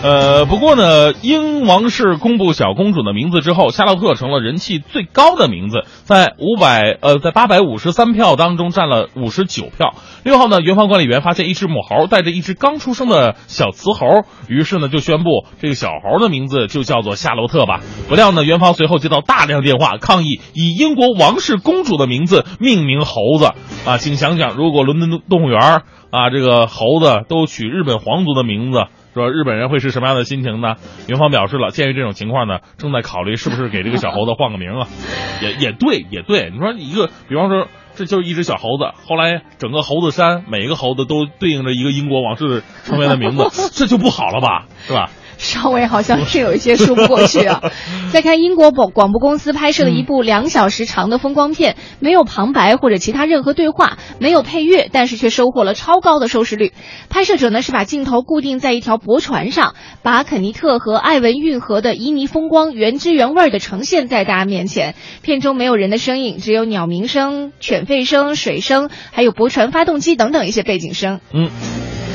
[0.02, 9.94] 呃，不过呢，英王室公布小公主的名字之后，夏洛特成了人气最高的名字，在五百呃，在八百五十三票当中占了五十九票。
[10.24, 17.80] 六号呢，园方管理员发现一只母猴带着一只刚出生的小雌猴，于是呢就宣布这个小猴的名字就叫做夏洛特吧。
[18.08, 23.52] 不料呢，园方随后接到大量电话抗议，以英国王室公主的名字命名猴子
[23.86, 28.84] 啊，请想想，如果伦敦动物园啊这个猴子都取日本皇族的名字。
[29.14, 30.74] 说日本人会是什么样的心情呢？
[31.06, 34.88] 元芳表示了，鉴于这种情况呢，正在考虑是不是给这个小猴子换个名啊。
[35.40, 36.50] 也也对，也对。
[36.52, 38.92] 你说一个，比方说这就是一只小猴子。
[39.06, 44.66] 后来整个猴子山每一个猴子都对应着一个英国王室成员的名字， 这就不好了吧？
[44.86, 45.10] 是吧？
[45.45, 47.62] 稍微好像是有一些说不过去啊。
[48.11, 56.72] 再看英国广广播公司拍摄的一部两小时长的风光片，没有旁白或者其他任何对话，没有配乐，但是却收获了超高的收视率。
[57.11, 64.95] 拍摄者呢是把镜头固定在一条驳船上，把肯尼特和艾文运河的旖旎风光原汁原味的呈现在大家面前。
[65.22, 71.20] 片中没有人的声音，只有鸟鸣声、犬吠声、水声，还有驳船发动机等等一些背景声。
[71.32, 71.51] 嗯。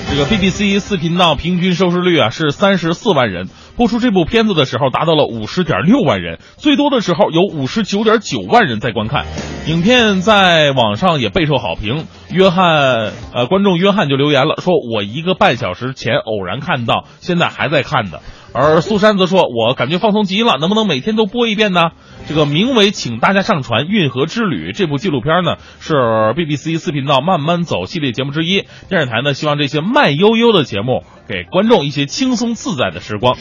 [0.10, 3.47] 这个 BBC 四频道平均收视率啊是三十四万人，
[3.78, 9.28] 播出这部片子的时候达到了五十点六万人，最多的时候有五十九点九万人在观看。
[9.68, 12.07] 影片在网上也备受好评。
[12.32, 18.22] 约翰，呃，观众约翰就留言了，说我一个半小时前偶然看到，现在还在看的。
[18.54, 21.91] 而苏珊则说，我感觉放松极了，能不能每天都播一遍呢？
[22.28, 28.66] 这个名为《请大家上船运河之旅》这部纪录片呢，是 BBC 四频道慢慢走系列节目之一。
[28.88, 33.38] 电视台呢，希望这些慢悠悠的节目给观众一些轻松自在的时光。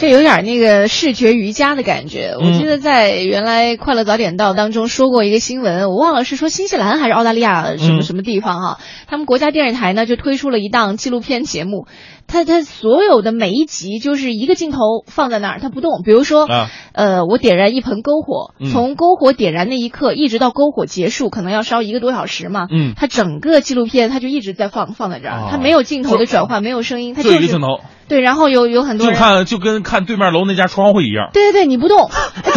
[0.00, 2.34] 这有点那个视觉瑜伽的感觉。
[2.40, 11.86] 我记得在原来《快乐早点到》当中说过一个新闻，我忘了是说新西兰还是澳大利亚什么什么地方哈，他们国家电视台呢就推出了一档纪录片节目。
[12.32, 16.00] 它它所有的每一集就是一个镜头放在那儿，它不动。
[16.02, 16.46] 比如说，
[16.94, 22.66] 呃，我点燃一盆篝火，从篝火点燃那一刻一直到篝火结束，可能要烧一个多小时嘛。
[22.70, 27.80] 嗯，它整个纪录片它就一直在放放在这儿，它没有镜头的转换，没有声音，它就是镜头。
[28.12, 31.30] 对，然后有有很多就看就跟看对面楼那家窗户一样。
[31.32, 32.10] 对对对，你不动，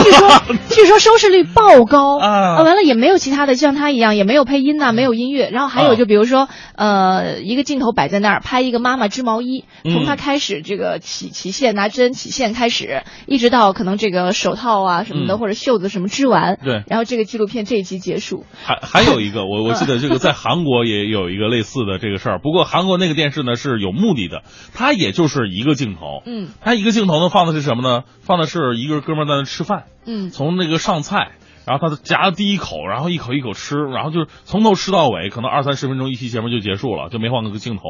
[0.03, 0.29] 据说
[0.69, 2.61] 据说收视率爆高啊！
[2.61, 5.49] 完了也没有其他的，像他一样也没有配音呐，没有音乐。
[5.49, 16.59] 然后还有就比如说，呃，一个镜头摆在那儿，拍一个妈妈织毛衣，从她开始这个起起线拿针起线开始，一直到可能这个手套啊什么的或者袖子什么织完。
[16.61, 16.83] 对。
[16.87, 18.43] 然后这个纪录片这一集结束。
[18.61, 24.43] 还还有一个，我 我记得这个在韩国也有一个类似的这个事儿，不过韩国那个电视呢是有目的的，
[24.73, 26.21] 它也就是一个镜头。
[26.25, 28.03] 嗯，他一个镜头呢，放的是什么呢？
[28.21, 29.85] 放的是一个哥们在那吃饭。
[30.05, 31.31] 嗯，从那个上菜，
[31.65, 37.81] 然后他夹第一口，然后一口一口吃，然后就是从头吃到尾，可能二三十分钟一期节目就结束了，就没换那个镜头。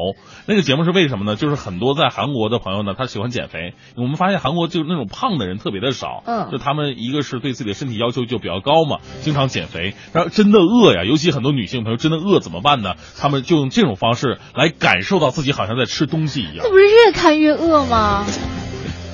[0.46, 1.36] 那个节目是为什么呢？
[1.36, 3.74] 就是很多在韩国的朋友呢，他喜欢减肥。
[3.96, 6.22] 我们发现韩国就那种胖的人特别的少。
[6.26, 9.94] 嗯，就他们一个是对自己的身体要求就比较高嘛，经常减肥。
[10.12, 12.94] 然后真的饿呀，尤其很多女性朋友真的饿怎么办呢？
[13.18, 16.58] 他们就用这种方式来感受到自己好像在吃东西一样。
[16.62, 18.24] 这不是越看越饿吗？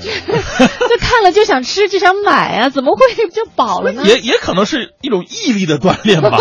[0.89, 4.03] 就看了就想吃就想买啊，怎么会就饱了呢？
[4.07, 6.39] 也也可能是一种毅力的锻炼吧。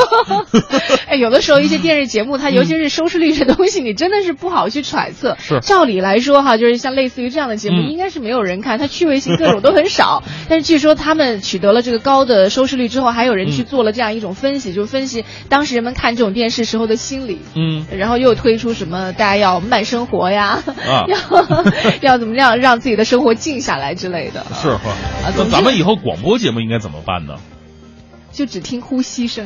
[1.07, 5.37] 哎，有的时候一些电视节目，它尤其是收视率这东西，你真的是不好去揣测。
[5.39, 10.23] 是，照理来说哈，就是像类似于这样的节目，应该是没有人看，它趣味性各种都很少。
[10.49, 17.39] 但是据说他们取得了这个高的收视率之后，还有人去做了这样一种分析，就分析当时人们看这种电视时候的心理。
[17.55, 21.17] 嗯，然后又推出什么大家要慢生活呀，啊，要
[22.01, 24.45] 要怎么样让自己的生活静下来之类的。
[24.61, 24.95] 是哈，
[25.35, 27.35] 那咱们以后广播节目应该怎么办呢？
[28.31, 29.45] 就只听呼吸声，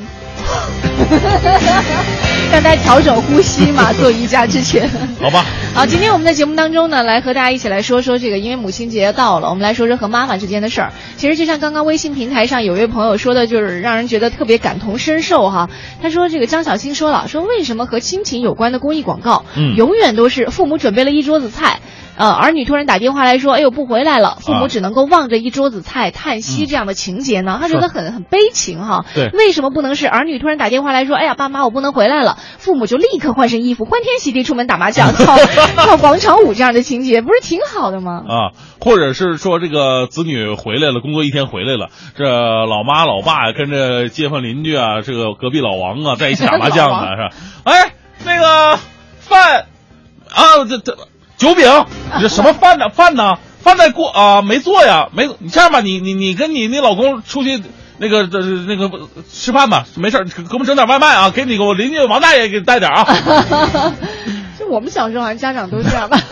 [2.52, 4.88] 让 大家调整呼吸嘛，做瑜伽之前。
[5.20, 5.44] 好吧。
[5.74, 10.94] 好，今天我们在节目当中呢，来和大家一起来说说这个，因为母亲节到了，我们来说说和妈妈之间的事儿。
[11.18, 15.70] 其实就像刚刚微信平台上有一位朋友说的，就是让人觉得特别感同身受哈。
[16.02, 21.80] 他说这个张小青说了，说为什么和亲情有关的公益广告，嗯，永远都是父母准备了一桌子菜。
[22.18, 29.05] 呃，儿女突然打电话来说：“哎呦，不回来了。”父母只能够望着一桌子菜叹息，这样的情节呢，他觉得很很悲情哈。
[29.13, 38.23] 对，为什么不能是儿女突然打电话来说：“哎呀，爸妈，我不能回来了。”父母就立刻换身衣服，欢天喜地出门打麻将、 跳跳广场舞，这样的情节不是挺好的吗？
[38.28, 38.51] 啊，
[38.82, 47.30] 或者是说这个子女回来了，工作一天回来了，这老妈老爸跟着街坊邻居啊，这个隔壁老王啊，在一起打麻将 呢，是吧？
[47.63, 47.93] 哎，
[48.26, 48.80] 那个
[49.19, 49.65] 饭
[50.30, 50.97] 啊，这这。
[51.38, 51.65] 酒饼，
[52.15, 52.88] 你这什么饭呢？
[52.88, 53.34] 饭呢？
[53.59, 55.28] 饭在锅啊，没做呀，没。
[55.39, 57.61] 你这样吧，你你你跟你你老公出去
[57.98, 58.89] 那个这那个
[59.32, 63.06] 吃饭吧，没事给我们整点外卖啊，给你个我邻居王大爷给带点啊。
[64.66, 66.20] 就我们小时候好像家长都这样吧。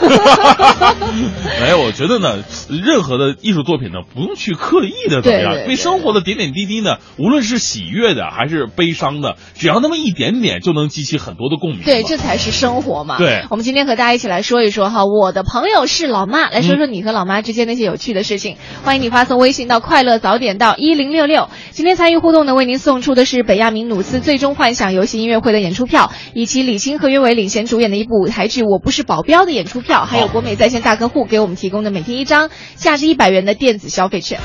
[1.62, 11.82] 没有，我觉得呢，任何的艺术作品呢，不用去刻意的怎么样，为生活的点点滴滴呢，无论是喜悦的还是悲伤的，只要那么一点点，就能激起很多的共鸣。
[11.84, 13.18] 对，这才是生活嘛。
[13.18, 18.58] 对，我们今天和大家一起来说一说哈，我的朋友是老妈，来说说你和老妈之间那些有趣的事情。
[18.84, 21.50] 欢迎你发送微信到快乐早点到一零六六。
[21.72, 34.40] 今天参与互动呢，为您送出的是北亚明努斯最终幻想游戏音乐会的演出票，以及李青和岳伟领衔主演的一部舞台剧我不是保镖的演出票还有国美在线大客户给我们提供的每天一张价值一百元的电子消费券。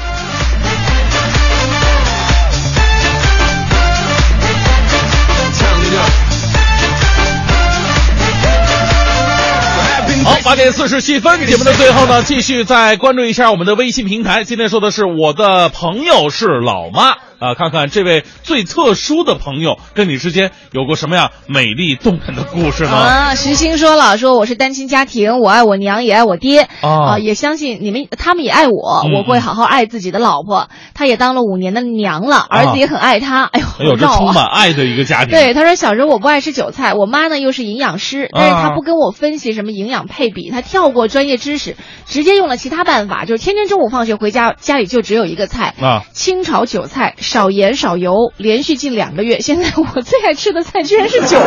[10.25, 14.43] 好八点四十七分节目的最后呢继续再关注一下我们的微信平台。
[14.43, 17.17] 今天说的是我的朋友是老妈。
[17.39, 22.91] 啊，看看这位最特殊的朋友跟你之间有过什么样美丽动人的故事呢？
[22.91, 30.69] 啊，徐星说了，说我是单亲家庭，我爱我娘，也爱我爹啊也相信你们，他们也爱我，嗯我会好好爱自己的老婆。
[30.95, 33.45] 她也当了五年的娘了，儿子也很爱她。
[33.45, 35.31] 哎呦，哎呦，这充满爱的一个家庭。
[35.31, 51.47] 对，他说小时候我不爱吃韭菜，我妈呢又是营养师，但是啊她不跟我分析什么营养配比，她跳过专业知识，直接用了其他办法，就是天天中午放学回家，家里就只有一个菜啊，清炒韭菜，少盐少油，连续近两个月， 现在我最爱吃的菜居然是韭菜，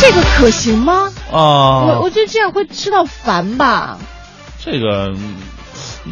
[0.00, 1.12] 这个可行吗？
[1.30, 3.96] 我啊我我，觉得这样会吃到烦吧。
[4.64, 5.36] 这个嗯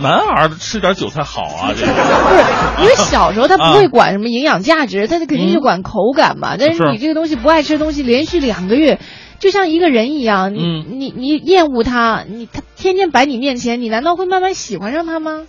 [0.00, 6.54] 男孩儿吃点韭菜好啊， 这个不是，因为小时候他不会啊管什么营养价值，他肯定是管口感嘛。
[6.56, 9.00] 但是是你这个东西不爱吃的东西，连续两个月，
[9.40, 15.42] 就像一个人一样，你、嗯你你厌恶他，你他天天摆你面前，你难道会慢慢喜欢上他吗？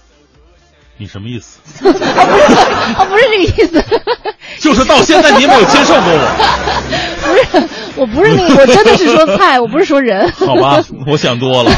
[0.97, 1.59] 你什么意思？
[1.83, 3.83] 哦，不是这个意思，
[4.59, 6.03] 就是到现在你也没有接受过
[7.27, 10.31] 我，不是，我不是那个， 我真的是说菜，我不是说人。
[10.31, 10.81] 好吧？
[11.07, 11.71] 我想多了。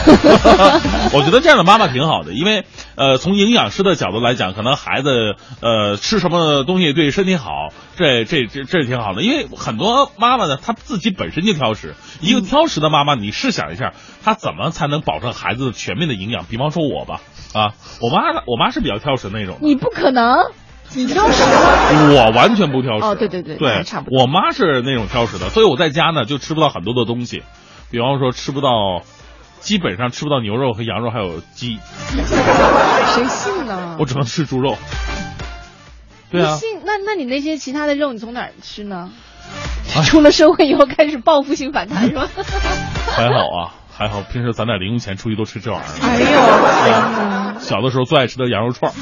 [1.14, 2.66] 我觉得这样的妈妈挺好的，因为
[2.96, 9.22] 呃，从营养师的角度来讲，可能孩子呃吃什么东西对身体好，这这这这挺好的。
[9.24, 16.46] 因为很多妈妈呢，她自己本身就挑食，一个挑食的妈妈，你试想一下，她怎么才能保证孩子全面的营养？
[16.46, 17.22] 比方说我吧，
[17.54, 19.58] 啊，我妈我妈是比较挑食那种。
[19.62, 20.38] 你不可能，
[20.94, 21.44] 你挑食。
[22.14, 23.06] 我完全不挑食。
[23.06, 27.44] 哦对对对对差不多我妈是那种挑食的，所以我在家呢就吃不到很多的东西，
[27.92, 29.02] 比方说吃不到，
[29.60, 31.80] 基本上吃不到牛肉和羊肉，还有鸡，
[32.12, 33.98] 谁信呢？
[34.00, 34.76] 我只能吃猪肉。
[36.30, 36.82] 对啊，信？
[36.84, 39.10] 那那你那些其他的肉你从哪儿吃呢？
[39.96, 42.28] 哎出了社会以后开始报复性反弹是吧？
[43.16, 45.90] 还好啊，还好，平时攒点零用钱出去都吃这玩意儿。
[46.04, 47.60] 哎呦！
[47.60, 48.96] 小的时候最爱吃的羊肉串儿，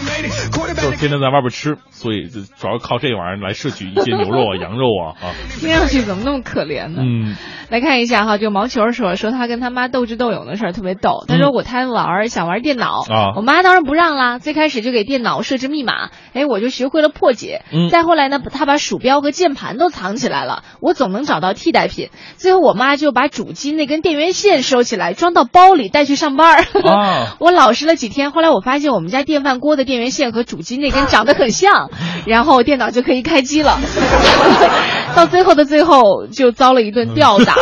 [0.73, 5.35] 就是天天在外边吃，所以就主要靠这玩意儿来摄取一些牛肉啊、羊肉啊啊。
[5.59, 7.01] 听上去怎么那么可怜呢？
[7.03, 7.35] 嗯，
[7.69, 11.25] 来看一下哈，就毛球说说他跟他妈斗智斗勇的事儿特别逗。
[11.27, 14.39] 他说我贪玩儿，想玩电脑啊我妈当然不让啦。
[14.39, 17.65] 最开始就给电脑设置密码，哎，我就学会了破解。
[17.73, 22.09] 嗯再后来呢，他把鼠标和键盘都藏起来了，我总能找到替代品。
[22.37, 26.63] 最后我妈就把主机那根电源线收起来，装到包里带去上班儿。
[26.89, 31.89] 啊 我老实了几天，后来我发现我们家电饭锅的电源线和主机那根长得很像，
[32.25, 33.77] 然后电脑就可以开机了。
[35.15, 37.55] 到最后的最后，就遭了一顿吊打，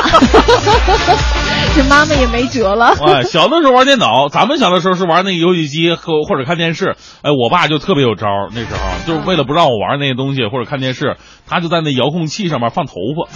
[1.76, 2.96] 这妈妈也没辙了。
[3.06, 6.96] 哎，小的时候玩电脑，咱们小的时候是玩那个游戏机或或者看电视。
[7.22, 11.16] 哎，我爸就特别有招儿，那时候就是为了不让我玩那些东西或者看电视，
[11.48, 13.30] 他就在那遥控器上面放头发。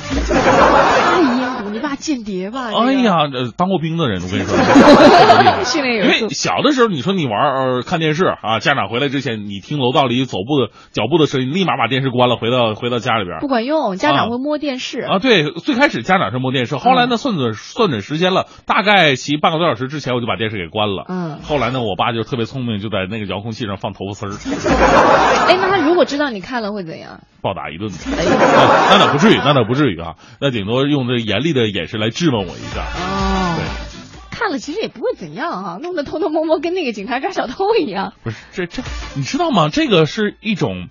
[1.87, 2.69] 太阴毒，你爸间谍吧？
[2.73, 4.55] 哎呀，这当过兵的人，我跟你说，
[5.65, 13.39] 训练有素因为小的时候，你说你玩呃看电视啊，家长回来之前，你听楼道里走步的脚步的声音，立马把电视关了，回到回到家里边。
[13.39, 15.01] 不管用，家啊长会摸电视。
[15.01, 21.05] 啊，对，最开始家长是摸电视，后来呢，算准算准时间了，大概骑半个多小时之前，我就把电视给关了。
[21.07, 24.31] 嗯后来呢，我爸就特别聪明，就在那个遥控器上放头发丝儿，
[25.47, 27.19] 哎，那他如果知道你看了会怎样？
[27.41, 27.89] 暴打一顿。
[27.89, 32.81] 啊那倒不至于，那倒不至于啊，那顶多用这严厉的眼神来质问我一下。
[32.81, 33.65] 哦对，
[34.37, 38.13] 看了其实也不会怎样啊、弄得偷偷摸摸跟那个警察抓小偷一样。
[38.23, 38.83] 不是这这，
[39.15, 39.69] 你知道吗？
[39.69, 40.89] 这个是一种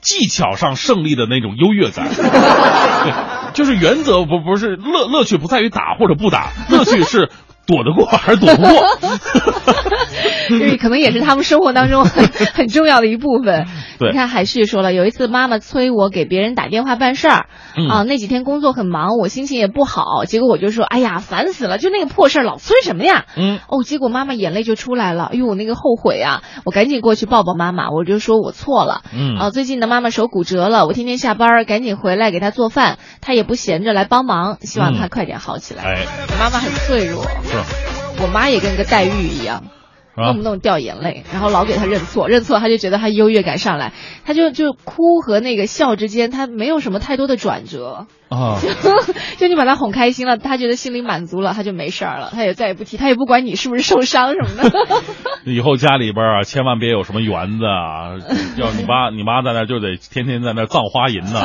[0.00, 2.08] 技巧上胜利的那种优越感。
[2.14, 7.30] 对，就是原则不不是乐乐趣不在于打或者不打，乐趣是
[7.68, 8.72] 躲得过还是躲不过。
[10.48, 13.66] 就是可能也是他们生活当中很 很重要的一部分。
[13.98, 17.46] 对你看海旭说了，有一次妈妈催我给别人打电话办事儿，
[17.76, 23.26] 嗯啊，那几天工作很忙，我心情也不好，结果我就说，哎呀，烦死了，就那个破事儿老催什么呀？
[23.36, 29.02] 嗯，哦，结果妈妈眼泪就出来了，哎呦，我那个后悔啊，我赶紧过去抱抱妈妈，我就说我错了。
[29.12, 35.82] 嗯啊，最近呢，妈妈手骨折了，我天天下班赶紧回来给她做饭，她也不闲着来帮忙，希望嗯她快点好起来。
[35.82, 36.06] 哎，
[36.38, 37.57] 妈妈很脆弱，是
[38.20, 39.64] 我妈也跟个黛玉一样。
[40.14, 43.92] 啊动不动掉眼泪，然后老给她认错，认错她就觉得她优越感上来，
[44.24, 48.58] 她就就哭和那个笑之间，她没有什么太多的转折，啊，
[49.38, 54.78] 就你把他哄开心了，他觉得心里满足了，他就没事儿了，他也再也不提，他也不管你是不是受伤什么的。
[55.44, 58.12] 以后家里边啊，千万别有什么园子啊，
[58.56, 61.40] 要你妈你妈在那就得天天在那儿葬花银呐，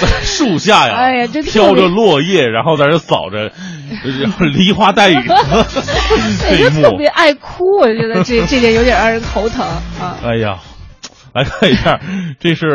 [0.00, 3.50] 在树下呀，哎呀飘着落叶，然后在这扫着，
[4.52, 6.82] 梨花带雨这一幕。
[6.82, 9.64] 就特别，爱哭，我觉得这这点有点让人头疼
[10.00, 10.18] 啊。
[10.22, 10.58] 哎呀，
[11.32, 12.00] 来看一下，
[12.38, 12.66] 这是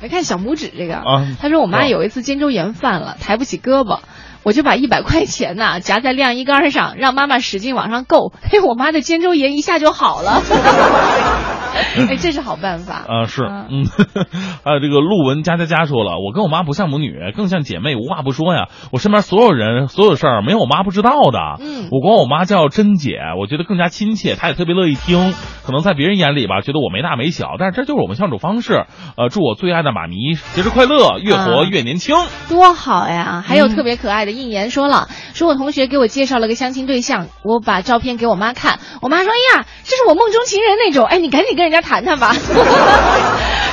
[0.00, 4.00] 来看小拇指这个啊他说我妈啊有一次肩周炎犯了，抬不起胳膊，
[4.44, 10.42] 我就把一百块钱呐夹在晾衣杆上，让妈妈使劲往上够，嘿，我妈的肩周炎一下就好了。
[12.08, 13.04] 哎，这是好办法。
[13.08, 13.86] 啊，是，嗯，
[14.64, 18.68] 还有这个陆文佳佳佳说了，我跟我妈不像母女，更像姐妹，无话不说呀。
[18.92, 21.38] 我身边所有人所有事儿没有我妈不知道的。
[21.60, 25.34] 嗯，我管我妈叫珍姐，我觉得更加亲切，她也特别乐意听。
[25.64, 28.86] 可能在别人眼里吧，觉得我没大没小，但是这就是我们相处方式。
[29.16, 32.16] 呃，祝我最爱的妈咪节日快乐，越活越年轻，
[32.48, 33.44] 多好呀！
[33.46, 42.32] 还有特别可爱的应言说了，说我同学给我介绍了个相亲对象，我把照片给我妈看，我妈说，哎呀，这是我梦中情人那种，哎，你赶紧跟人家谈谈吧。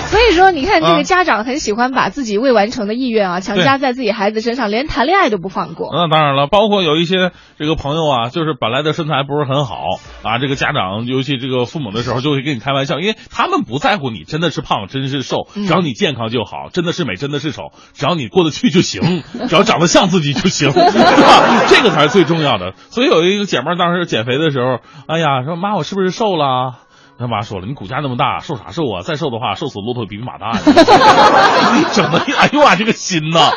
[0.05, 5.89] 所以说，你看这个家长很喜欢把自己未完成的意愿啊强加在自己孩子身上，连谈恋爱都不放过。
[5.91, 9.75] 那当然了，包括有一些这个朋友啊，就是本来的身材不是很好
[10.21, 20.71] 啊，这个家长尤其这个父母的时候就会跟你开玩笑，因为他们不在乎你真的是胖，真是瘦，只要你健康就好，真的是美，真的是丑，只要你过得去就行，只要长得像自己就行？
[21.67, 22.73] 这个才是最重要的。
[22.91, 26.75] 所以有一个姐妹当时减肥的时候，哎呀，说妈，我是不是瘦了？
[27.17, 29.01] 他妈说了，你骨架那么大，瘦啥瘦啊？
[29.01, 30.59] 再瘦的话，瘦死骆驼比比马大呀！
[31.93, 33.51] 整的，哎呦啊，这个心呐，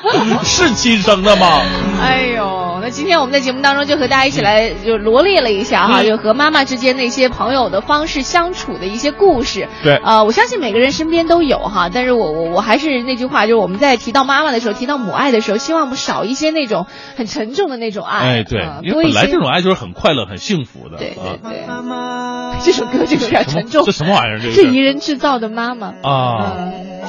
[0.45, 1.47] 是亲生的吗？
[2.01, 9.69] 哎呦，那今天我们在节目当中就和大家一起来就罗列了一下哈，就和妈妈之间那些朋友的方式相处的一些故事。
[9.83, 16.87] 对，呃，我相信每个人身边都有哈，但是我我我还是那句话，就是我们在提到妈妈的时候，提到母爱的时候，希望我们少一些那种
[17.17, 18.19] 很沉重的那种爱。
[18.19, 20.99] 哎，对，因为本来这种爱就是很快乐、很幸福的。
[20.99, 23.85] 对对对，妈妈 这首歌就有点沉重。
[23.85, 24.41] 这什么玩意儿？
[24.41, 26.57] 这是宜人制造的妈妈啊？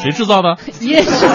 [0.02, 0.58] 谁制造的？
[0.80, 1.28] 宜人制造，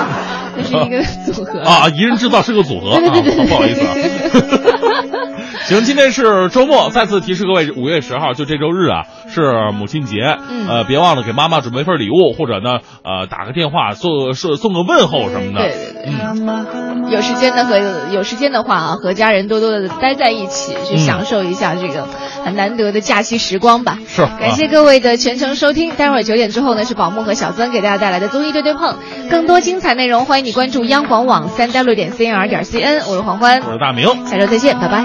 [0.56, 1.02] 这是一个
[1.32, 1.88] 组合啊！
[1.90, 4.19] 宜人制造是个组合，对对对，不好意思啊。
[5.66, 10.16] 行，今天是周末，再次提示各位，五月十号就这周日啊，是母亲节。
[10.48, 15.60] 嗯，呃，别忘了给妈妈准备份礼物，或者呢，呃，打个电话，送送送个问候什么的。
[15.60, 17.78] 对对对，嗯，有时间的和
[18.12, 22.08] 有时间的话啊，和家人多多的待在一起，去享受一下这个
[22.44, 23.98] 很难得的假期时光吧。
[24.08, 25.92] 是，感谢各位的全程收听。
[25.96, 28.96] 待会儿九点之后呢，是宝木和小曾给大家带来的综艺对对碰，
[29.30, 33.08] 更多精彩内容，欢迎你关注央广网三 w 点 cnr 点 cn。
[33.08, 35.00] 我是黄欢，我是大明，下周再见，拜拜。